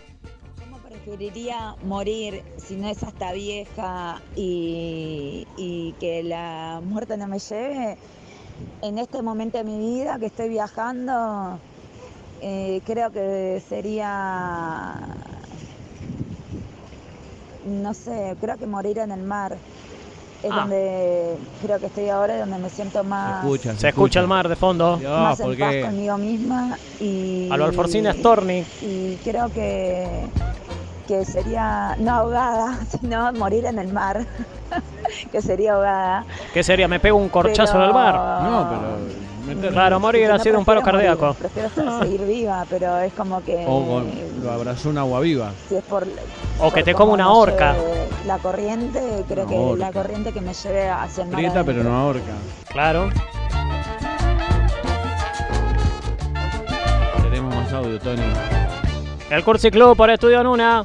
¿Cómo 0.63 0.77
preferiría 0.77 1.75
morir 1.85 2.43
si 2.59 2.77
no 2.77 2.87
es 2.89 3.03
hasta 3.03 3.33
vieja 3.33 4.21
y 4.37 5.95
que 5.99 6.23
la 6.23 6.83
muerte 6.85 7.17
no 7.17 7.27
me 7.29 7.39
lleve? 7.39 7.97
En 8.83 8.99
este 8.99 9.23
momento 9.23 9.57
de 9.57 9.65
mi 9.65 9.79
vida 9.79 10.19
que 10.19 10.27
estoy 10.27 10.51
viajando, 10.51 11.59
eh, 12.41 12.81
creo 12.87 13.11
que 13.11 13.63
sería, 13.69 14.95
no 17.67 17.95
sé, 17.95 18.37
creo 18.41 18.57
que 18.57 18.67
morir 18.67 18.99
en 18.99 19.13
el 19.13 19.23
mar. 19.23 19.57
Es 20.43 20.51
Ah. 20.51 20.61
donde 20.61 21.37
creo 21.63 21.79
que 21.79 21.87
estoy 21.87 22.09
ahora, 22.09 22.35
y 22.37 22.41
donde 22.41 22.57
me 22.59 22.71
siento 22.71 23.03
Se 23.03 23.09
más, 23.09 23.45
escucha, 23.45 23.75
Se 23.77 23.89
escucha 23.91 24.21
el 24.21 24.27
mar 24.27 24.49
de 24.49 24.57
fondo. 24.57 24.97
Dios, 24.97 25.21
más 25.21 25.39
en 25.41 25.47
¿por 25.47 25.59
paz 25.59 25.75
conmigo 25.85 26.17
misma. 26.17 26.79
Y, 26.99 27.49
A 27.53 27.57
lo 27.59 27.67
Alforcina 27.67 28.15
Storni. 28.15 28.65
y 28.81 29.17
creo 29.23 29.51
que, 29.51 30.09
que 31.07 31.27
sería 31.27 31.95
no 31.99 32.11
ahogada, 32.13 32.79
sino 33.01 33.31
morir 33.35 33.67
en 33.67 33.79
el 33.79 33.93
mar, 33.93 34.25
que 35.31 35.43
sería 35.43 35.75
ahogada. 35.75 36.25
¿Qué 36.55 36.63
sería? 36.63 36.89
¿Me 36.89 37.01
pego 37.01 37.19
un 37.19 37.29
corchazo 37.29 37.77
en 37.77 37.83
el 37.83 37.93
mar? 37.93 38.15
No, 38.43 38.67
pero. 38.71 39.30
Claro, 39.73 40.01
morir 40.01 40.29
No 40.29 40.35
ha 40.35 40.39
sido 40.39 40.59
un 40.59 40.65
paro 40.65 40.81
morir, 40.81 40.95
cardíaco. 41.07 41.35
Prefiero 41.35 41.69
estar- 41.69 42.03
seguir 42.03 42.21
viva, 42.27 42.65
pero 42.69 42.99
es 42.99 43.13
como 43.13 43.43
que 43.45 43.65
O 43.67 43.85
con- 43.87 44.11
lo 44.43 44.51
abrazó 44.51 44.89
un 44.91 44.99
agua 44.99 45.21
viva. 45.21 45.51
si 45.69 45.77
es 45.77 45.85
por 45.85 46.05
O 46.59 46.71
que 46.71 46.81
por 46.81 46.83
te 46.85 46.95
come 46.95 47.13
una 47.13 47.25
me 47.27 47.31
orca. 47.31 47.73
lleve 47.75 48.09
La 48.27 48.39
corriente, 48.39 49.25
creo 49.29 49.45
Una 49.45 49.51
que 49.53 49.59
orca. 49.59 49.85
la 49.87 49.93
corriente 49.93 50.33
que 50.33 50.41
me 50.41 50.53
lleve 50.55 50.89
hacia 50.89 51.23
el 51.25 51.31
mar. 51.31 51.37
Prieta, 51.39 51.65
pero 51.65 51.83
no 51.83 51.97
ahorca. 51.97 52.33
Claro. 52.71 53.11
Tenemos 57.23 57.55
más 57.55 57.73
audio, 57.73 57.99
Tony. 57.99 58.23
El 59.31 59.45
Cursi 59.45 59.71
Club 59.71 59.97
por 59.97 60.11
Estudio 60.11 60.43
Nuna. 60.43 60.85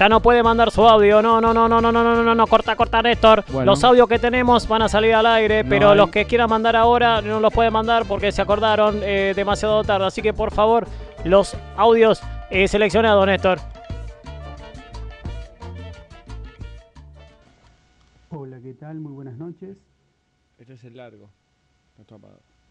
Ya 0.00 0.08
no 0.08 0.22
puede 0.22 0.42
mandar 0.42 0.70
su 0.70 0.80
audio. 0.88 1.20
No, 1.20 1.42
no, 1.42 1.52
no, 1.52 1.68
no, 1.68 1.78
no, 1.78 1.92
no, 1.92 2.02
no, 2.02 2.22
no, 2.22 2.34
no. 2.34 2.46
Corta, 2.46 2.74
corta, 2.74 3.02
Néstor. 3.02 3.44
Bueno. 3.52 3.72
Los 3.72 3.84
audios 3.84 4.08
que 4.08 4.18
tenemos 4.18 4.66
van 4.66 4.80
a 4.80 4.88
salir 4.88 5.12
al 5.14 5.26
aire, 5.26 5.62
No 5.62 5.68
pero 5.68 5.90
hay. 5.90 5.96
los 5.98 6.08
que 6.08 6.24
quieran 6.24 6.48
mandar 6.48 6.74
ahora 6.74 7.20
no 7.20 7.38
los 7.38 7.52
pueden 7.52 7.70
mandar 7.70 8.06
porque 8.08 8.32
se 8.32 8.40
acordaron 8.40 9.00
eh, 9.02 9.34
demasiado 9.36 9.84
tarde. 9.84 10.06
Así 10.06 10.22
que 10.22 10.32
por 10.32 10.52
favor, 10.52 10.86
los 11.26 11.54
audios 11.76 12.22
eh, 12.48 12.66
seleccionados, 12.66 13.26
Néstor. 13.26 13.58
Hola, 18.30 18.58
¿qué 18.62 18.72
tal? 18.72 19.00
Muy 19.00 19.12
buenas 19.12 19.36
noches. 19.36 19.76
Este 20.56 20.72
es 20.72 20.84
el 20.84 20.96
largo. 20.96 21.28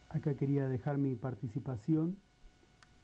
Acá 0.09 0.33
quería 0.33 0.67
dejar 0.67 0.97
mi 0.97 1.13
participación 1.13 2.17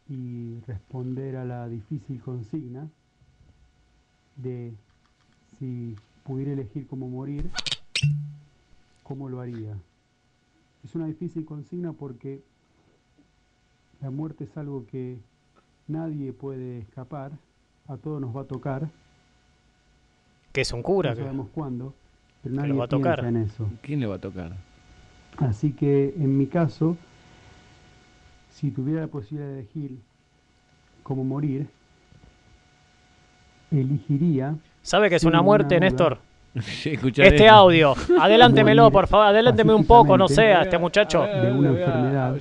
y 0.08 0.60
responder 0.62 1.36
a 1.36 1.46
la 1.46 1.68
difícil 1.68 2.20
consigna 2.24 2.90
de 4.36 4.74
si 5.60 5.96
pudiera 6.24 6.52
elegir 6.54 6.88
cómo 6.88 7.08
morir, 7.10 7.50
¿cómo 9.04 9.30
lo 9.30 9.40
haría? 9.42 9.76
Es 10.84 10.96
una 10.96 11.08
difícil 11.08 11.46
consigna 11.46 11.94
porque 11.94 12.42
la 14.02 14.10
muerte 14.10 14.44
es 14.44 14.58
algo 14.58 14.86
que 14.88 15.18
nadie 15.88 16.34
puede 16.34 16.80
escapar, 16.80 17.32
a 17.88 17.98
todos 17.98 18.20
nos 18.22 18.36
va 18.36 18.42
a 18.42 18.46
tocar, 18.46 18.90
Que 20.52 20.62
es 20.62 20.72
un 20.74 20.82
cura. 20.82 21.12
no 21.12 21.16
que- 21.16 21.22
sabemos 21.24 21.50
cuándo, 21.54 21.94
pero 22.44 22.56
nadie 22.56 22.74
va 22.74 22.86
a 22.86 22.88
tocar. 22.88 23.22
piensa 23.22 23.40
en 23.40 23.46
eso. 23.46 23.70
¿Quién 23.82 24.00
le 24.00 24.08
va 24.08 24.16
a 24.16 24.20
tocar? 24.20 24.56
Así 25.38 25.74
que 25.74 26.14
en 26.18 26.38
mi 26.38 26.48
caso, 26.48 26.98
si 28.52 28.72
tuviera 28.72 29.02
la 29.02 29.08
posibilidad 29.08 29.48
de 29.52 29.60
elegir 29.60 30.00
cómo 31.04 31.24
morir, 31.24 31.68
elegiría. 33.72 34.56
¿Sabe 34.82 35.10
que 35.10 35.16
es 35.16 35.24
una 35.24 35.42
muerte, 35.42 35.78
una 35.78 35.86
Néstor? 35.86 36.20
este 36.56 37.50
audio, 37.50 37.94
adelántemelo, 38.22 38.90
por 38.90 39.08
favor, 39.08 39.28
adelánteme 39.28 39.74
un 39.74 39.86
poco, 39.86 40.18
no 40.18 40.28
sea 40.28 40.62
este 40.62 40.78
muchacho. 40.78 41.24
De 41.24 41.52
una 41.52 41.70
enfermedad. 41.70 42.38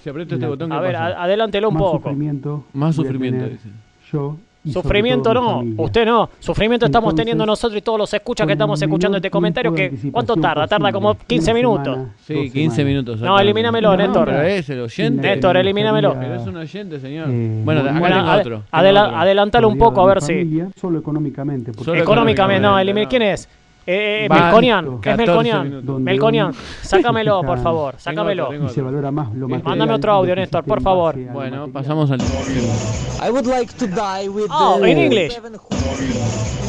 A 0.71 0.81
ver, 0.81 0.97
adelántelo 0.97 1.69
un 1.71 1.77
poco. 1.77 1.95
Más 1.95 2.03
sufrimiento. 2.03 2.65
Más 2.73 2.95
sufrimiento. 2.95 3.47
Yo 4.13 4.37
Sufrimiento 4.73 5.35
no, 5.35 5.63
usted 5.77 6.07
no. 6.07 6.31
Sufrimiento 6.39 6.87
estamos 6.87 7.15
teniendo 7.15 7.45
nosotros 7.45 7.79
y 7.79 7.83
todos 7.83 7.99
los 7.99 8.15
escuchas 8.15 8.47
que 8.47 8.55
estamos 8.55 8.81
escuchando 8.81 9.19
este 9.19 9.31
comentario. 9.31 9.75
que 9.75 9.93
¿Cuánto 10.11 10.37
tarda? 10.37 10.67
Tarda 10.67 10.91
como 10.93 11.15
posible, 11.15 11.27
15 11.29 11.51
una 11.51 11.55
minutos. 11.59 11.85
semana, 11.95 12.15
Sí, 12.27 12.35
dos 12.35 12.43
15 12.53 12.77
semanas. 12.77 12.87
minutos. 12.87 13.21
No, 13.21 13.39
elimínamelo, 13.39 13.91
No, 13.91 13.97
Néstor. 13.97 14.25
pero 14.27 14.43
es 14.43 14.71
el 14.71 14.81
oyente. 14.81 15.29
Néstor, 15.29 15.57
elimínamelo. 15.57 16.17
Pero 16.19 16.35
es 16.37 16.47
un 16.47 16.57
oyente, 16.57 17.01
señor. 17.01 17.29
Eh, 17.31 17.61
bueno, 17.65 17.81
acá 17.83 17.99
bueno, 17.99 18.17
tengo 18.17 18.31
otro. 18.33 18.63
adela- 18.71 19.07
otro. 19.09 19.17
adelántalo 19.19 19.69
un 19.69 19.79
poco, 19.79 20.01
a 20.01 20.07
ver 20.07 20.23
si. 20.23 20.63
Solo 20.81 20.99
económicamente. 20.99 21.71
Económicamente, 21.73 21.97
no, 21.97 22.03
económicamente, 22.03 22.81
elimine. 22.83 23.03
no. 23.05 23.09
¿Quién 23.11 23.23
es? 23.23 23.49
Eh, 23.87 24.25
eh, 24.25 24.29
Melconian. 24.31 25.01
¿Qué 25.01 25.11
es 25.11 25.17
14 25.17 25.27
Melconian? 25.27 26.03
Melconian, 26.05 26.55
sácamelo, 26.83 27.43
por 27.43 27.59
favor, 27.63 27.93
Tengo 27.93 28.03
sácamelo. 28.03 28.45
otro, 28.45 28.55
tengo 28.57 28.71
y 28.71 28.75
se 28.75 28.83
valora 28.83 29.11
más 29.11 29.29
lo 29.35 29.49
material. 29.49 29.63
Mándame 29.65 29.93
otro 29.95 30.13
audio, 30.13 30.35
Néstor, 30.37 30.65
por 30.65 30.81
favor. 30.83 31.15
Bueno, 31.33 31.69
pasamos 31.73 32.11
al. 32.11 32.21
I 32.21 33.31
would 33.31 33.47
like 33.47 33.73
to 33.75 33.87
die 33.87 34.29
with 34.29 34.47
Oh, 34.51 34.79
the 34.81 34.91
in 34.91 34.99
English. 34.99 35.39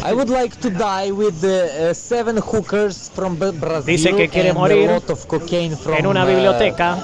I 0.08 0.14
would 0.14 0.30
like 0.30 0.56
to 0.62 0.70
die 0.70 1.12
with 1.12 1.42
the 1.42 1.90
uh, 1.90 1.94
seven 1.94 2.38
hookers 2.38 3.10
from 3.16 3.38
Bra- 3.38 3.52
Brazil 3.52 3.86
Dice 3.96 4.16
que 4.16 4.30
quiere 4.30 4.54
morir 4.54 4.88
from, 5.02 5.96
En 5.98 6.06
una 6.06 6.24
uh, 6.26 6.28
biblioteca. 6.28 6.98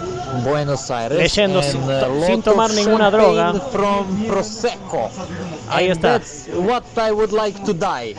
Buenos 0.46 0.92
Aires. 0.92 1.18
Leyendo 1.18 1.64
sin- 1.64 1.82
sin 2.28 2.42
tomar 2.44 2.70
ninguna 2.72 3.10
droga. 3.10 3.54
From 3.72 4.06
Prosecco. 4.28 5.10
Ahí 5.70 5.86
and 5.88 5.94
está. 5.94 6.20
That's 6.20 6.48
what 6.56 6.84
I 6.98 7.12
would 7.12 7.32
like 7.32 7.60
to 7.66 7.74
die. 7.74 8.14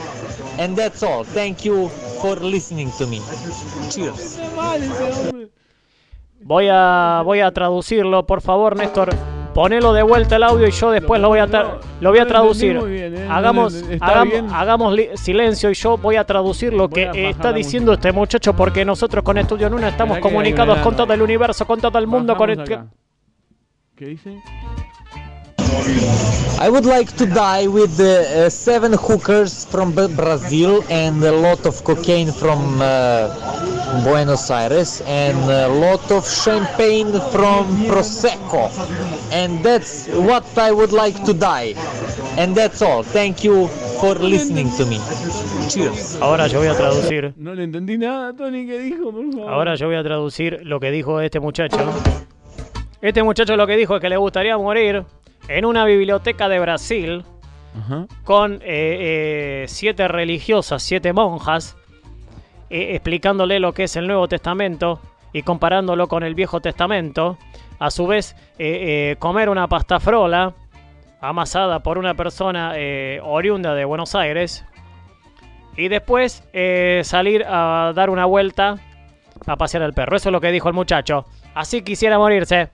And 0.59 0.77
that's 0.77 1.03
all. 1.03 1.25
Thank 1.25 1.65
you 1.65 1.88
for 2.21 2.37
listening 2.41 2.91
to 2.99 3.07
me. 3.07 3.21
Cheers. 3.91 4.38
Voy 6.45 6.69
a, 6.71 7.23
voy 7.25 7.41
a 7.41 7.51
traducirlo, 7.53 8.27
por 8.27 8.41
favor, 8.43 8.77
Néstor. 8.77 9.11
Ponelo 9.55 9.93
de 9.93 10.03
vuelta 10.03 10.37
el 10.37 10.45
audio 10.45 10.67
y 10.67 10.71
yo 10.71 10.91
después 10.91 11.21
lo 11.21 11.29
voy 11.29 11.38
a, 11.38 11.47
tra- 11.47 11.79
lo 12.01 12.09
voy 12.09 12.19
a 12.19 12.23
no 12.23 12.25
lo 12.25 12.31
traducir. 12.31 12.81
¿eh? 12.88 13.29
Hagamos, 13.31 14.95
silencio 15.17 15.71
y 15.71 15.75
yo 15.75 15.99
voy 15.99 16.17
a 16.17 16.25
traducir 16.25 16.73
lo 16.73 16.88
que 16.88 17.11
está 17.29 17.53
diciendo 17.53 17.93
este 17.93 18.12
muchacho 18.12 18.55
porque 18.57 18.83
nosotros 18.85 19.23
con 19.23 19.37
Estudio 19.37 19.69
Nuna 19.69 19.88
estamos 19.88 20.19
comunicados 20.19 20.79
con 20.79 20.97
todo 20.97 21.12
el 21.12 21.21
universo, 21.21 21.67
con 21.67 21.81
todo 21.81 21.99
el 21.99 22.07
mundo, 22.07 22.35
con. 22.37 22.49
¿Qué 23.95 24.07
dice? 24.07 24.43
I 26.62 26.68
would 26.68 26.87
like 26.87 27.16
to 27.16 27.26
die 27.26 27.66
with 27.66 27.98
uh, 27.98 28.04
uh, 28.04 28.48
seven 28.48 28.92
hookers 28.92 29.64
from 29.64 29.92
Brazil 29.94 30.85
and 30.88 31.20
a 31.24 31.32
lot 31.32 31.66
of 31.66 31.82
cocaine 31.82 32.30
from 32.30 32.80
uh, 32.80 34.02
Buenos 34.04 34.48
Aires 34.48 35.02
and 35.06 35.37
a 35.50 35.66
lot 35.66 36.08
of 36.12 36.24
champagne 36.24 37.11
from 37.32 37.66
Prosecco. 37.90 38.70
And 39.32 39.64
that's 39.64 40.06
what 40.08 40.46
I 40.56 40.70
would 40.70 40.92
like 40.92 41.24
to 41.24 41.32
die. 41.35 41.74
And 42.38 42.54
that's 42.54 42.80
all. 42.80 43.02
Thank 43.02 43.42
you 43.42 43.66
for 44.00 44.14
listening 44.14 44.70
to 44.76 44.87
me. 44.87 45.00
Cheers. 45.68 46.18
Ahora 46.20 46.46
yo 46.46 46.61
voy 46.61 46.68
a 46.68 46.76
traducir. 46.76 47.35
No 47.37 47.54
le 47.54 47.64
entendí 47.64 47.98
nada, 47.98 48.32
Tony, 48.35 48.66
¿qué 48.66 48.78
dijo, 48.78 49.11
por 49.11 49.32
favor? 49.32 49.52
Ahora 49.52 49.74
yo 49.74 49.87
voy 49.87 49.96
a 49.96 50.04
traducir 50.04 50.61
lo 50.62 50.78
que 50.78 50.92
dijo 50.92 51.20
este 51.20 51.40
muchacho. 51.40 51.78
Este 53.00 53.24
muchacho 53.24 53.56
lo 53.56 53.66
que 53.66 53.76
dijo 53.76 53.96
es 53.96 54.00
que 54.00 54.08
le 54.08 54.16
gustaría 54.16 54.56
morir 54.56 55.04
en 55.48 55.64
una 55.64 55.85
biblioteca 55.85 56.48
de 56.48 56.59
Brasil 56.59 57.24
Ajá. 57.78 58.07
con 58.24 58.55
eh, 58.55 58.61
eh, 58.64 59.64
siete 59.68 60.09
religiosas, 60.09 60.83
siete 60.83 61.12
monjas, 61.12 61.76
eh, 62.70 62.94
explicándole 62.94 63.61
lo 63.61 63.72
que 63.72 63.85
es 63.85 63.96
el 63.96 64.07
Nuevo 64.07 64.28
Testamento 64.28 65.00
y 65.33 65.42
comparándolo 65.42 66.09
con 66.09 66.22
el 66.22 66.35
Viejo 66.35 66.61
Testamento. 66.61 67.38
A 67.78 67.90
su 67.90 68.07
vez, 68.07 68.37
comer 69.18 69.48
una 69.48 69.66
pasta 69.66 69.98
frola 69.98 70.55
amasada 71.20 71.81
por 71.81 71.98
una 71.98 72.14
persona 72.14 72.74
oriunda 73.24 73.74
de 73.74 73.85
Buenos 73.85 74.14
Aires. 74.14 74.64
Y 75.76 75.88
después 75.88 76.44
salir 77.02 77.44
a 77.44 77.92
dar 77.92 78.09
una 78.09 78.24
vuelta 78.26 78.76
a 79.46 79.57
pasear 79.57 79.83
al 79.83 79.94
perro. 79.94 80.16
Eso 80.16 80.28
es 80.28 80.33
lo 80.33 80.40
que 80.40 80.52
dijo 80.52 80.68
el 80.68 80.74
muchacho. 80.74 81.24
Así 81.55 81.83
quisiera 81.83 82.18
morirse. 82.18 82.70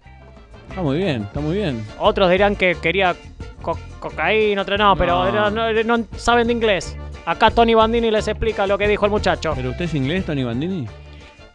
Está 0.68 0.83
muy 0.83 0.98
bien, 0.98 1.22
está 1.22 1.40
muy 1.40 1.57
bien. 1.57 1.85
Otros 1.98 2.31
dirán 2.31 2.54
que 2.57 2.74
quería 2.76 3.14
co- 3.62 3.78
cocaína, 4.00 4.62
otros 4.62 4.78
no, 4.78 4.94
pero 4.96 5.31
No. 5.33 5.50
no, 5.50 5.72
no- 5.72 5.96
no 5.98 6.04
saben 6.16 6.46
de 6.46 6.52
inglés. 6.52 6.96
Acá 7.26 7.50
Tony 7.50 7.74
Bandini 7.74 8.11
les 8.11 8.26
explica 8.28 8.66
lo 8.66 8.78
que 8.78 8.87
dijo 8.88 9.04
el 9.04 9.11
muchacho. 9.11 9.52
¿Pero 9.57 9.70
usted 9.70 9.85
es 9.87 9.94
inglés, 9.94 10.24
Tony 10.24 10.44
Bandini? 10.44 10.87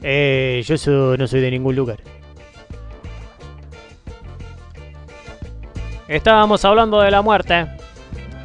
Eh, 0.02 0.62
yo 0.66 0.78
so- 0.78 1.16
no 1.18 1.26
soy 1.28 1.40
de 1.42 1.52
ningún 1.52 1.76
lugar. 1.76 2.00
Estábamos 6.08 6.64
hablando 6.66 7.00
de 7.02 7.10
la 7.12 7.22
muerte. 7.22 7.66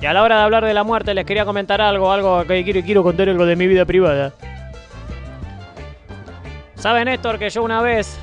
Y 0.01 0.07
a 0.07 0.13
la 0.13 0.23
hora 0.23 0.37
de 0.39 0.43
hablar 0.45 0.65
de 0.65 0.73
la 0.75 0.85
muerte 0.85 1.13
les 1.13 1.25
quería 1.27 1.45
comentar 1.45 1.81
algo, 1.81 2.13
algo 2.13 2.45
que 2.47 2.63
quiero, 2.63 2.83
quiero 2.83 3.03
contar 3.03 3.29
algo 3.29 3.45
de 3.45 3.57
mi 3.57 3.67
vida 3.67 3.85
privada. 3.85 4.33
¿Sabe 6.77 7.05
Néstor 7.05 7.39
que 7.41 7.51
yo 7.51 7.65
una 7.65 7.83
vez... 7.83 8.17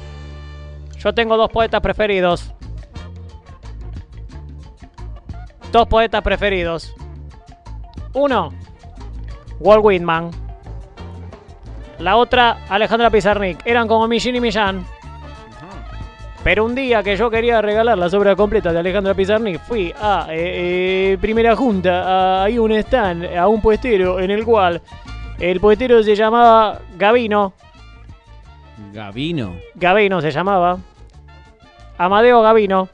Yo 1.05 1.13
tengo 1.13 1.37
dos 1.37 1.51
poetas 1.51 1.81
preferidos. 1.81 2.51
Dos 5.71 5.87
poetas 5.87 6.23
preferidos. 6.23 6.95
Uno, 8.13 8.51
Walt 9.59 9.85
Whitman. 9.85 10.31
La 11.99 12.15
otra, 12.15 12.65
Alejandra 12.69 13.11
Pizarnik. 13.11 13.59
Eran 13.67 13.87
como 13.87 14.07
Millín 14.07 14.37
y 14.37 14.39
Millán. 14.41 14.83
Pero 16.43 16.65
un 16.65 16.73
día 16.73 17.03
que 17.03 17.15
yo 17.15 17.29
quería 17.29 17.61
regalar 17.61 17.99
las 17.99 18.15
obras 18.15 18.35
completas 18.35 18.73
de 18.73 18.79
Alejandra 18.79 19.13
Pizarnik, 19.13 19.59
fui 19.59 19.93
a 20.01 20.25
eh, 20.31 21.13
eh, 21.13 21.17
Primera 21.21 21.55
Junta, 21.55 22.45
a, 22.45 22.49
un 22.49 22.71
stand, 22.71 23.25
a 23.37 23.47
un 23.47 23.61
puestero 23.61 24.19
en 24.19 24.31
el 24.31 24.43
cual 24.43 24.81
el 25.39 25.59
puestero 25.59 26.01
se 26.01 26.15
llamaba 26.15 26.79
Gavino. 26.97 27.53
Gavino. 28.91 29.53
Gavino 29.75 30.19
se 30.19 30.31
llamaba. 30.31 30.79
Amadeo 31.97 32.41
Gavino. 32.41 32.89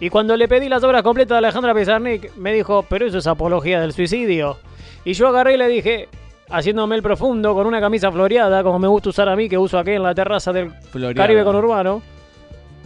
Y 0.00 0.10
cuando 0.10 0.36
le 0.36 0.48
pedí 0.48 0.68
las 0.68 0.82
obras 0.82 1.02
completas 1.02 1.36
de 1.36 1.38
Alejandra 1.38 1.74
Pizarnik, 1.74 2.34
me 2.36 2.52
dijo, 2.52 2.84
pero 2.88 3.06
eso 3.06 3.18
es 3.18 3.26
apología 3.26 3.80
del 3.80 3.92
suicidio. 3.92 4.58
Y 5.04 5.12
yo 5.12 5.28
agarré 5.28 5.54
y 5.54 5.56
le 5.56 5.68
dije, 5.68 6.08
haciéndome 6.50 6.96
el 6.96 7.02
profundo, 7.02 7.54
con 7.54 7.66
una 7.66 7.80
camisa 7.80 8.10
floreada, 8.10 8.62
como 8.62 8.78
me 8.78 8.88
gusta 8.88 9.10
usar 9.10 9.28
a 9.28 9.36
mí, 9.36 9.48
que 9.48 9.58
uso 9.58 9.78
aquí 9.78 9.92
en 9.92 10.02
la 10.02 10.14
terraza 10.14 10.52
del 10.52 10.70
Floreada. 10.70 11.14
Caribe 11.14 11.44
conurbano, 11.44 12.02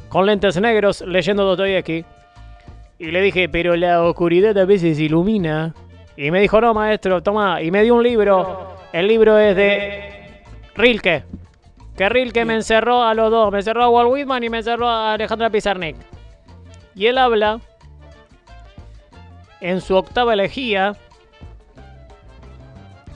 con 0.09 0.27
lentes 0.27 0.61
negros, 0.61 1.03
leyendo 1.03 1.45
Dostoyevsky. 1.45 2.05
Y 2.99 3.07
le 3.11 3.21
dije, 3.21 3.49
pero 3.49 3.77
la 3.77 4.03
oscuridad 4.03 4.57
a 4.59 4.65
veces 4.65 4.99
ilumina. 4.99 5.75
Y 6.17 6.31
me 6.31 6.41
dijo, 6.41 6.61
no, 6.61 6.73
maestro, 6.73 7.23
toma. 7.23 7.61
Y 7.63 7.71
me 7.71 7.83
dio 7.83 7.95
un 7.95 8.03
libro. 8.03 8.77
El 8.93 9.07
libro 9.07 9.39
es 9.39 9.55
de 9.55 10.43
Rilke. 10.75 11.25
Que 11.97 12.09
Rilke 12.09 12.45
me 12.45 12.55
encerró 12.55 13.03
a 13.03 13.15
los 13.15 13.31
dos. 13.31 13.51
Me 13.51 13.59
encerró 13.59 13.85
a 13.85 13.89
Walt 13.89 14.11
Whitman 14.11 14.45
y 14.45 14.51
me 14.51 14.59
encerró 14.59 14.89
a 14.89 15.15
Alejandra 15.15 15.51
Pizarnik. 15.51 15.97
Y 16.95 17.07
él 17.07 17.19
habla 17.19 17.61
en 19.61 19.81
su 19.81 19.97
octava 19.97 20.35
elegía 20.35 20.97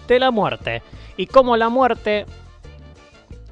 de 0.08 0.18
la 0.18 0.30
muerte. 0.30 0.82
Y 1.16 1.26
cómo 1.26 1.56
la 1.56 1.68
muerte 1.68 2.26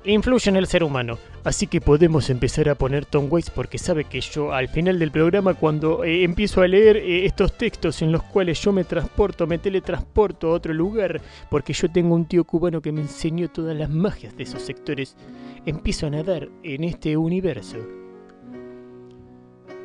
influye 0.05 0.49
en 0.49 0.57
el 0.57 0.67
ser 0.67 0.83
humano. 0.83 1.19
Así 1.45 1.67
que 1.67 1.81
podemos 1.81 2.31
empezar 2.31 2.69
a 2.69 2.75
poner 2.75 3.07
Tom 3.07 3.29
Waits 3.31 3.51
porque 3.51 3.79
sabe 3.79 4.05
que 4.05 4.21
yo 4.21 4.53
al 4.53 4.69
final 4.69 4.99
del 4.99 5.11
programa 5.11 5.55
cuando 5.55 6.05
eh, 6.05 6.25
empiezo 6.25 6.63
a 6.63 6.69
leer 6.69 6.97
eh, 6.97 7.25
estos 7.27 7.57
textos 7.57 8.03
en 8.03 8.13
los 8.13 8.23
cuales 8.25 8.61
yo 8.61 8.73
me 8.73 8.85
transporto, 8.85 9.47
me 9.47 9.59
teletransporto 9.59 10.49
a 10.49 10.55
otro 10.55 10.75
lugar, 10.75 11.21
porque 11.49 11.73
yo 11.73 11.91
tengo 11.91 12.15
un 12.15 12.27
tío 12.27 12.45
cubano 12.45 12.83
que 12.83 12.93
me 12.93 13.01
enseñó 13.01 13.49
todas 13.49 13.77
las 13.77 13.89
magias 13.89 14.37
de 14.37 14.43
esos 14.43 14.63
sectores, 14.63 15.17
empiezo 15.65 16.09
a 16.09 16.11
nadar 16.11 16.49
en 16.63 16.85
este 16.85 17.17
universo. 17.17 17.79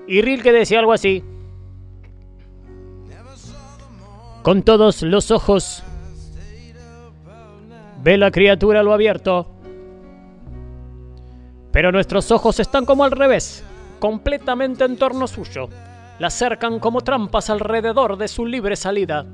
Y 0.07 0.21
Rilke 0.21 0.51
decía 0.51 0.79
algo 0.79 0.91
así. 0.91 1.23
Con 4.41 4.63
todos 4.63 5.01
los 5.03 5.31
ojos 5.31 5.83
ve 8.03 8.17
la 8.17 8.31
criatura 8.31 8.81
a 8.81 8.83
lo 8.83 8.91
abierto. 8.91 9.52
Pero 11.73 11.91
nuestros 11.91 12.29
ojos 12.29 12.59
están 12.59 12.85
como 12.85 13.03
al 13.03 13.09
revés, 13.11 13.63
completamente 13.99 14.85
en 14.85 14.95
torno 14.95 15.25
suyo. 15.27 15.69
La 16.19 16.29
cercan 16.29 16.79
como 16.79 17.01
trampas 17.01 17.49
alrededor 17.49 18.15
de 18.15 18.27
su 18.27 18.45
libre 18.45 18.75
salida. 18.75 19.25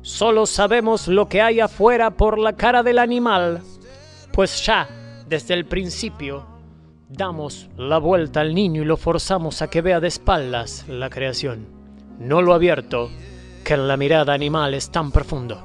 Solo 0.00 0.46
sabemos 0.46 1.08
lo 1.08 1.28
que 1.28 1.42
hay 1.42 1.60
afuera 1.60 2.10
por 2.10 2.38
la 2.38 2.54
cara 2.54 2.82
del 2.82 2.98
animal, 2.98 3.60
pues 4.32 4.64
ya, 4.64 4.88
desde 5.28 5.52
el 5.52 5.66
principio, 5.66 6.46
damos 7.10 7.68
la 7.76 7.98
vuelta 7.98 8.40
al 8.40 8.54
niño 8.54 8.80
y 8.80 8.86
lo 8.86 8.96
forzamos 8.96 9.60
a 9.60 9.68
que 9.68 9.82
vea 9.82 10.00
de 10.00 10.08
espaldas 10.08 10.86
la 10.88 11.10
creación, 11.10 11.66
no 12.18 12.40
lo 12.40 12.54
abierto, 12.54 13.10
que 13.62 13.74
en 13.74 13.86
la 13.86 13.98
mirada 13.98 14.32
animal 14.32 14.72
es 14.72 14.90
tan 14.90 15.12
profundo. 15.12 15.62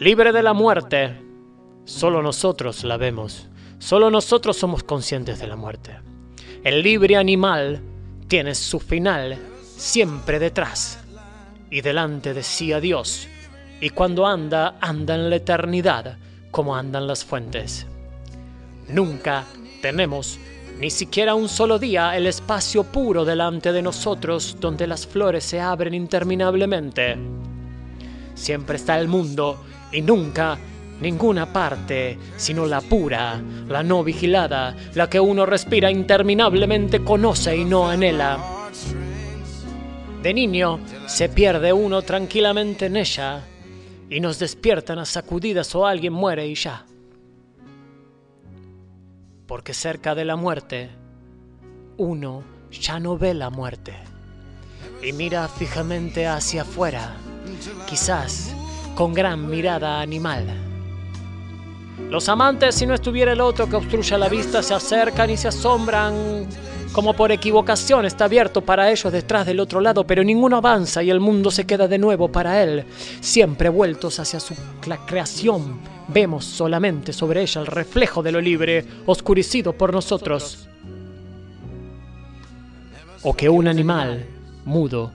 Libre 0.00 0.32
de 0.32 0.42
la 0.42 0.54
muerte, 0.54 1.25
Solo 1.86 2.20
nosotros 2.20 2.82
la 2.82 2.96
vemos. 2.96 3.46
Solo 3.78 4.10
nosotros 4.10 4.56
somos 4.56 4.82
conscientes 4.82 5.38
de 5.38 5.46
la 5.46 5.54
muerte. 5.54 5.92
El 6.64 6.82
libre 6.82 7.16
animal 7.16 7.80
tiene 8.26 8.56
su 8.56 8.80
final 8.80 9.38
siempre 9.62 10.40
detrás 10.40 10.98
y 11.70 11.82
delante 11.82 12.34
de 12.34 12.42
sí 12.42 12.72
a 12.72 12.80
Dios. 12.80 13.28
Y 13.80 13.90
cuando 13.90 14.26
anda, 14.26 14.76
anda 14.80 15.14
en 15.14 15.30
la 15.30 15.36
eternidad 15.36 16.18
como 16.50 16.74
andan 16.74 17.06
las 17.06 17.24
fuentes. 17.24 17.86
Nunca 18.88 19.44
tenemos 19.80 20.40
ni 20.80 20.90
siquiera 20.90 21.36
un 21.36 21.48
solo 21.48 21.78
día 21.78 22.16
el 22.16 22.26
espacio 22.26 22.82
puro 22.82 23.24
delante 23.24 23.70
de 23.70 23.82
nosotros 23.82 24.56
donde 24.58 24.88
las 24.88 25.06
flores 25.06 25.44
se 25.44 25.60
abren 25.60 25.94
interminablemente. 25.94 27.16
Siempre 28.34 28.76
está 28.76 28.98
el 28.98 29.06
mundo 29.06 29.64
y 29.92 30.02
nunca 30.02 30.58
ninguna 31.00 31.52
parte, 31.52 32.18
sino 32.36 32.66
la 32.66 32.80
pura, 32.80 33.40
la 33.68 33.82
no 33.82 34.02
vigilada, 34.02 34.74
la 34.94 35.08
que 35.08 35.20
uno 35.20 35.46
respira 35.46 35.90
interminablemente, 35.90 37.02
conoce 37.02 37.56
y 37.56 37.64
no 37.64 37.88
anhela. 37.88 38.38
De 40.22 40.34
niño 40.34 40.80
se 41.06 41.28
pierde 41.28 41.72
uno 41.72 42.02
tranquilamente 42.02 42.86
en 42.86 42.96
ella 42.96 43.42
y 44.10 44.20
nos 44.20 44.38
despiertan 44.38 44.98
a 44.98 45.04
sacudidas 45.04 45.74
o 45.74 45.86
alguien 45.86 46.12
muere 46.12 46.46
y 46.46 46.54
ya. 46.54 46.84
porque 49.46 49.74
cerca 49.74 50.14
de 50.14 50.24
la 50.24 50.36
muerte 50.36 50.90
uno 51.98 52.42
ya 52.70 52.98
no 52.98 53.16
ve 53.16 53.32
la 53.32 53.50
muerte 53.50 53.94
y 55.02 55.12
mira 55.12 55.46
fijamente 55.48 56.26
hacia 56.26 56.62
afuera, 56.62 57.16
quizás 57.86 58.54
con 58.94 59.14
gran 59.14 59.48
mirada 59.48 60.00
animal. 60.00 60.75
Los 62.10 62.28
amantes, 62.28 62.74
si 62.74 62.86
no 62.86 62.94
estuviera 62.94 63.32
el 63.32 63.40
otro 63.40 63.68
que 63.68 63.76
obstruya 63.76 64.18
la 64.18 64.28
vista, 64.28 64.62
se 64.62 64.74
acercan 64.74 65.30
y 65.30 65.36
se 65.36 65.48
asombran. 65.48 66.46
Como 66.92 67.14
por 67.14 67.30
equivocación 67.32 68.06
está 68.06 68.24
abierto 68.24 68.62
para 68.62 68.90
ellos 68.90 69.12
detrás 69.12 69.44
del 69.44 69.60
otro 69.60 69.80
lado, 69.80 70.06
pero 70.06 70.24
ninguno 70.24 70.56
avanza 70.56 71.02
y 71.02 71.10
el 71.10 71.20
mundo 71.20 71.50
se 71.50 71.66
queda 71.66 71.88
de 71.88 71.98
nuevo 71.98 72.28
para 72.28 72.62
él. 72.62 72.84
Siempre 73.20 73.68
vueltos 73.68 74.18
hacia 74.18 74.40
su 74.40 74.54
creación, 75.06 75.78
vemos 76.08 76.44
solamente 76.44 77.12
sobre 77.12 77.42
ella 77.42 77.60
el 77.60 77.66
reflejo 77.66 78.22
de 78.22 78.32
lo 78.32 78.40
libre, 78.40 78.84
oscurecido 79.04 79.72
por 79.72 79.92
nosotros. 79.92 80.68
O 83.22 83.34
que 83.34 83.48
un 83.48 83.68
animal, 83.68 84.24
mudo, 84.64 85.12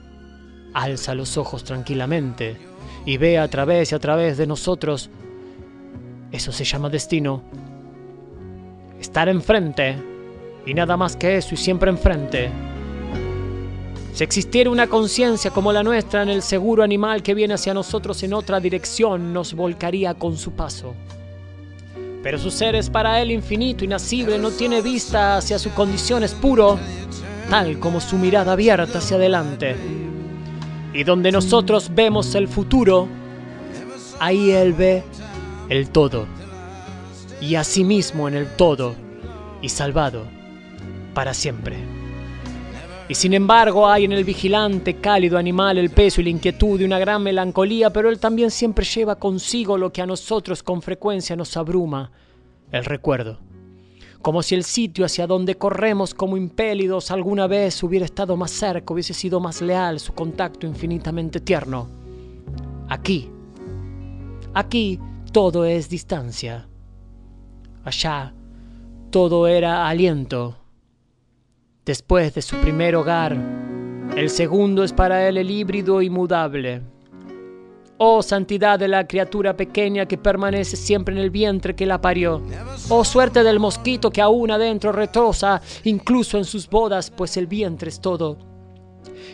alza 0.74 1.14
los 1.14 1.36
ojos 1.36 1.64
tranquilamente 1.64 2.58
y 3.06 3.16
ve 3.16 3.38
a 3.38 3.48
través 3.48 3.92
y 3.92 3.94
a 3.94 3.98
través 3.98 4.36
de 4.36 4.46
nosotros. 4.46 5.10
Eso 6.32 6.50
se 6.50 6.64
llama 6.64 6.88
destino. 6.88 7.42
Estar 8.98 9.28
enfrente 9.28 9.96
y 10.64 10.72
nada 10.72 10.96
más 10.96 11.14
que 11.14 11.36
eso 11.36 11.54
y 11.54 11.58
siempre 11.58 11.90
enfrente. 11.90 12.50
Si 14.14 14.24
existiera 14.24 14.70
una 14.70 14.86
conciencia 14.86 15.50
como 15.50 15.72
la 15.72 15.82
nuestra 15.82 16.22
en 16.22 16.30
el 16.30 16.42
seguro 16.42 16.82
animal 16.82 17.22
que 17.22 17.34
viene 17.34 17.54
hacia 17.54 17.74
nosotros 17.74 18.22
en 18.22 18.32
otra 18.32 18.60
dirección, 18.60 19.32
nos 19.32 19.52
volcaría 19.52 20.14
con 20.14 20.38
su 20.38 20.52
paso. 20.52 20.94
Pero 22.22 22.38
su 22.38 22.50
ser 22.50 22.76
es 22.76 22.88
para 22.88 23.20
él 23.20 23.30
infinito, 23.30 23.84
inacible, 23.84 24.38
no 24.38 24.50
tiene 24.50 24.80
vista 24.80 25.36
hacia 25.36 25.58
su 25.58 25.70
condición, 25.72 26.22
es 26.22 26.34
puro, 26.34 26.78
tal 27.50 27.78
como 27.78 28.00
su 28.00 28.16
mirada 28.16 28.52
abierta 28.52 28.98
hacia 28.98 29.16
adelante. 29.16 29.76
Y 30.94 31.04
donde 31.04 31.32
nosotros 31.32 31.90
vemos 31.94 32.34
el 32.34 32.48
futuro, 32.48 33.08
ahí 34.20 34.50
él 34.50 34.72
ve 34.74 35.02
el 35.76 35.90
todo. 35.90 36.26
Y 37.40 37.54
asimismo 37.56 38.28
en 38.28 38.34
el 38.34 38.46
todo, 38.56 38.94
y 39.62 39.68
salvado 39.68 40.24
para 41.14 41.32
siempre. 41.32 41.76
Y 43.08 43.14
sin 43.14 43.34
embargo 43.34 43.88
hay 43.88 44.04
en 44.04 44.12
el 44.12 44.24
vigilante 44.24 44.94
cálido 44.94 45.36
animal 45.38 45.76
el 45.76 45.90
peso 45.90 46.20
y 46.20 46.24
la 46.24 46.30
inquietud 46.30 46.78
de 46.78 46.84
una 46.84 46.98
gran 46.98 47.22
melancolía, 47.22 47.90
pero 47.90 48.08
él 48.08 48.18
también 48.18 48.50
siempre 48.50 48.84
lleva 48.84 49.16
consigo 49.16 49.76
lo 49.76 49.92
que 49.92 50.02
a 50.02 50.06
nosotros 50.06 50.62
con 50.62 50.82
frecuencia 50.82 51.36
nos 51.36 51.56
abruma, 51.56 52.10
el 52.70 52.84
recuerdo. 52.84 53.38
Como 54.22 54.42
si 54.42 54.54
el 54.54 54.62
sitio 54.62 55.04
hacia 55.04 55.26
donde 55.26 55.56
corremos 55.56 56.14
como 56.14 56.36
impélidos 56.36 57.10
alguna 57.10 57.48
vez 57.48 57.82
hubiera 57.82 58.04
estado 58.04 58.36
más 58.36 58.52
cerca, 58.52 58.94
hubiese 58.94 59.14
sido 59.14 59.40
más 59.40 59.60
leal 59.60 59.98
su 59.98 60.12
contacto 60.12 60.66
infinitamente 60.66 61.40
tierno. 61.40 61.88
Aquí, 62.88 63.28
aquí 64.54 65.00
todo 65.32 65.64
es 65.64 65.88
distancia. 65.88 66.68
Allá 67.84 68.34
todo 69.10 69.46
era 69.46 69.88
aliento 69.88 70.56
después 71.84 72.34
de 72.34 72.42
su 72.42 72.56
primer 72.56 72.94
hogar. 72.94 73.36
El 74.14 74.28
segundo 74.28 74.84
es 74.84 74.92
para 74.92 75.26
él 75.26 75.38
el 75.38 75.50
híbrido 75.50 76.02
inmudable. 76.02 76.82
Oh 77.96 78.22
santidad 78.22 78.78
de 78.78 78.88
la 78.88 79.06
criatura 79.06 79.56
pequeña 79.56 80.06
que 80.06 80.18
permanece 80.18 80.76
siempre 80.76 81.14
en 81.14 81.20
el 81.20 81.30
vientre 81.30 81.74
que 81.74 81.86
la 81.86 82.00
parió. 82.00 82.42
Oh 82.90 83.04
suerte 83.04 83.42
del 83.42 83.58
mosquito 83.58 84.10
que 84.10 84.20
aún 84.20 84.50
adentro 84.50 84.92
retrosa, 84.92 85.62
incluso 85.84 86.36
en 86.36 86.44
sus 86.44 86.68
bodas, 86.68 87.10
pues 87.10 87.36
el 87.38 87.46
vientre 87.46 87.88
es 87.88 88.00
todo. 88.00 88.51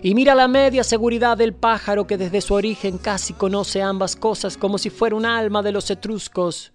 Y 0.03 0.15
mira 0.15 0.35
la 0.35 0.49
media 0.49 0.85
seguridad 0.85 1.37
del 1.37 1.55
pájaro 1.55 2.07
que 2.07 2.17
desde 2.17 2.41
su 2.41 2.55
origen 2.55 2.99
casi 2.99 3.33
conoce 3.33 3.83
ambas 3.83 4.17
cosas 4.17 4.57
como 4.57 4.79
si 4.79 4.91
fuera 4.91 5.17
un 5.17 5.27
alma 5.27 5.63
de 5.63 5.73
los 5.73 5.91
etruscos, 5.91 6.73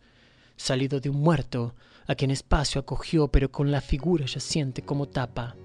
salido 0.58 1.00
de 1.00 1.10
un 1.10 1.22
muerto, 1.22 1.74
a 2.06 2.16
quien 2.16 2.32
espacio 2.32 2.82
acogió 2.82 3.30
pero 3.30 3.50
con 3.50 3.72
la 3.72 3.82
figura 3.82 4.26
yaciente 4.26 4.82
como 4.82 5.08
tapa 5.08 5.56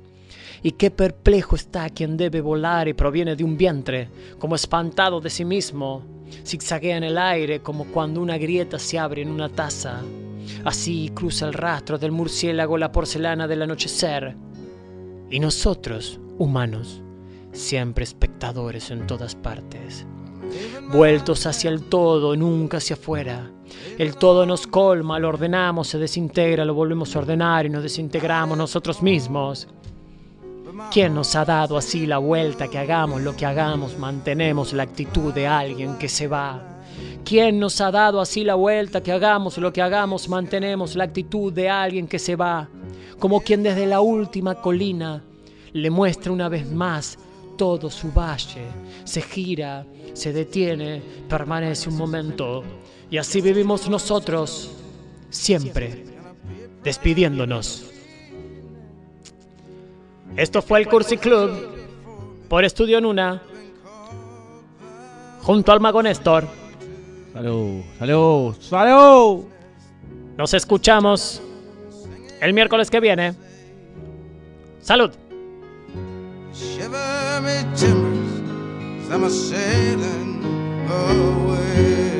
y 0.63 0.73
qué 0.73 0.91
perplejo 0.91 1.57
está 1.57 1.89
quien 1.91 2.17
debe 2.17 2.41
volar 2.41 2.89
y 2.89 2.95
proviene 2.95 3.37
de 3.37 3.45
un 3.45 3.57
vientre, 3.57 4.09
como 4.39 4.55
espantado 4.55 5.21
de 5.21 5.31
sí 5.31 5.45
mismo, 5.45 6.03
zigzaguea 6.45 6.97
en 6.97 7.05
el 7.05 7.19
aire 7.19 7.61
como 7.61 7.87
cuando 7.87 8.21
una 8.21 8.39
grieta 8.39 8.79
se 8.79 8.99
abre 8.99 9.23
en 9.23 9.31
una 9.31 9.49
taza. 9.49 10.03
Así 10.65 11.11
cruza 11.15 11.47
el 11.47 11.53
rastro 11.53 11.99
del 11.99 12.13
murciélago 12.13 12.79
la 12.79 12.91
porcelana 12.91 13.47
del 13.47 13.63
anochecer. 13.63 14.37
Y 15.31 15.41
nosotros, 15.41 16.19
humanos, 16.39 17.03
siempre 17.53 18.05
espectadores 18.05 18.91
en 18.91 19.07
todas 19.07 19.35
partes. 19.35 20.07
Vueltos 20.91 21.47
hacia 21.47 21.71
el 21.71 21.83
todo, 21.83 22.35
nunca 22.37 22.79
hacia 22.79 22.95
afuera. 22.95 23.51
El 23.99 24.17
todo 24.17 24.47
nos 24.47 24.67
colma, 24.67 25.19
lo 25.19 25.29
ordenamos, 25.29 25.89
se 25.89 25.99
desintegra, 25.99 26.65
lo 26.65 26.75
volvemos 26.75 27.15
a 27.15 27.19
ordenar 27.19 27.67
y 27.67 27.71
nos 27.71 27.83
desintegramos 27.83 28.57
nosotros 28.57 29.03
mismos. 29.03 29.69
¿Quién 30.91 31.15
nos 31.15 31.35
ha 31.35 31.45
dado 31.45 31.77
así 31.77 32.07
la 32.07 32.19
vuelta 32.19 32.69
que 32.69 32.79
hagamos 32.79 33.21
lo 33.21 33.37
que 33.37 33.45
hagamos, 33.45 33.99
mantenemos 33.99 34.73
la 34.73 34.85
actitud 34.85 35.35
de 35.35 35.47
alguien 35.47 35.99
que 35.99 36.09
se 36.09 36.29
va? 36.29 36.63
¿Quién 37.25 37.59
nos 37.59 37.81
ha 37.81 37.91
dado 37.91 38.21
así 38.21 38.45
la 38.45 38.55
vuelta 38.55 39.03
que 39.03 39.13
hagamos 39.13 39.59
lo 39.59 39.73
que 39.73 39.83
hagamos, 39.83 40.29
mantenemos 40.29 40.97
la 40.97 41.05
actitud 41.05 41.53
de 41.53 41.69
alguien 41.69 42.07
que 42.07 42.19
se 42.19 42.37
va? 42.37 42.69
Como 43.19 43.41
quien 43.41 43.63
desde 43.63 43.87
la 43.87 44.01
última 44.01 44.55
colina 44.55 45.23
le 45.73 45.91
muestra 45.91 46.33
una 46.33 46.49
vez 46.49 46.71
más 46.71 47.19
todo 47.59 47.91
su 47.91 48.11
valle, 48.13 48.65
se 49.05 49.21
gira, 49.21 49.85
se 50.15 50.33
detiene, 50.33 51.03
permanece 51.29 51.91
un 51.91 51.99
momento, 51.99 52.65
y 53.11 53.19
así 53.19 53.43
vivimos 53.43 53.91
nosotros, 53.91 54.71
siempre, 55.29 56.05
despidiéndonos. 56.83 57.85
Esto 60.37 60.63
fue 60.63 60.79
el 60.79 60.89
Cursi 60.89 61.19
Club 61.19 61.51
por 62.49 62.65
Estudio 62.65 63.01
Nuna 63.01 63.43
junto 65.43 65.73
al 65.73 65.81
Mago 65.81 66.03
Néstor. 66.03 66.47
Salud, 67.33 67.83
salud, 67.99 68.57
salud. 68.61 69.45
Nos 70.37 70.55
escuchamos 70.55 71.43
el 72.41 72.53
miércoles 72.53 72.89
que 72.89 73.01
viene. 73.01 73.35
Salud. 74.81 75.11
Shiver 76.59 77.41
me 77.43 77.63
timbers, 77.77 79.09
I'm 79.11 79.23
a 79.23 79.31
sailing 79.31 80.43
away. 80.91 82.19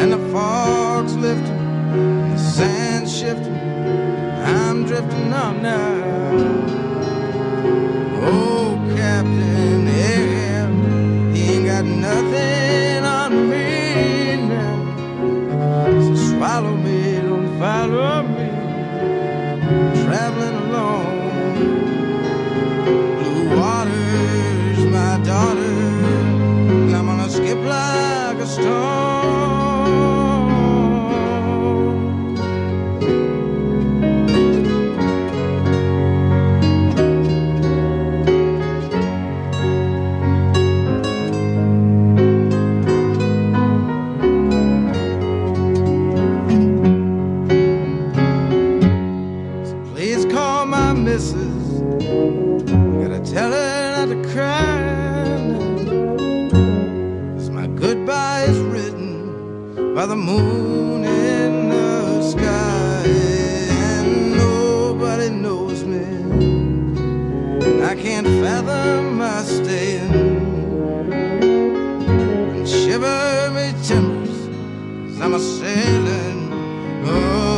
And 0.00 0.10
the 0.10 0.18
fog's 0.32 1.14
lifting, 1.16 2.30
the 2.30 2.38
sand's 2.38 3.14
shifting, 3.14 3.60
I'm 4.42 4.86
drifting 4.86 5.34
on 5.34 5.62
now. 5.62 6.00
Oh, 8.22 8.78
Captain 8.96 9.59
by 60.00 60.06
the 60.06 60.16
moon 60.16 61.04
in 61.04 61.68
the 61.68 62.22
sky. 62.22 63.04
And 63.04 64.34
nobody 64.34 65.28
knows 65.28 65.84
me. 65.84 66.06
I 67.84 67.94
can't 67.94 68.26
fathom 68.42 69.18
my 69.18 69.42
staying. 69.42 70.14
And 72.56 72.66
shiver 72.66 73.50
me 73.56 73.66
timbers. 73.88 74.38
'cause 75.04 75.20
I'm 75.24 75.34
a 75.34 75.42
sailing 75.58 76.40
away. 77.04 77.49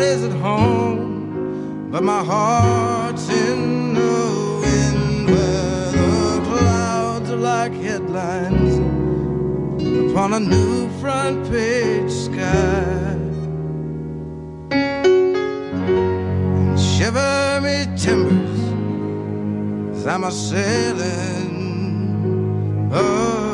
Body's 0.00 0.24
at 0.24 0.32
home, 0.40 1.90
but 1.90 2.02
my 2.02 2.24
heart's 2.24 3.28
in 3.28 3.92
the 3.92 4.60
wind 4.62 5.26
where 5.28 5.92
the 5.92 6.40
clouds 6.48 7.30
are 7.30 7.36
like 7.36 7.74
headlines 7.74 8.78
upon 10.10 10.32
a 10.32 10.40
new 10.40 10.88
front 11.00 11.46
page 11.50 12.10
sky. 12.10 13.14
And 16.60 16.80
shiver 16.80 17.60
me 17.62 17.84
timbers 17.94 18.60
as 19.98 20.06
I'm 20.06 20.24
a 20.24 20.32
sailing. 20.32 21.50
Oh, 22.90 23.49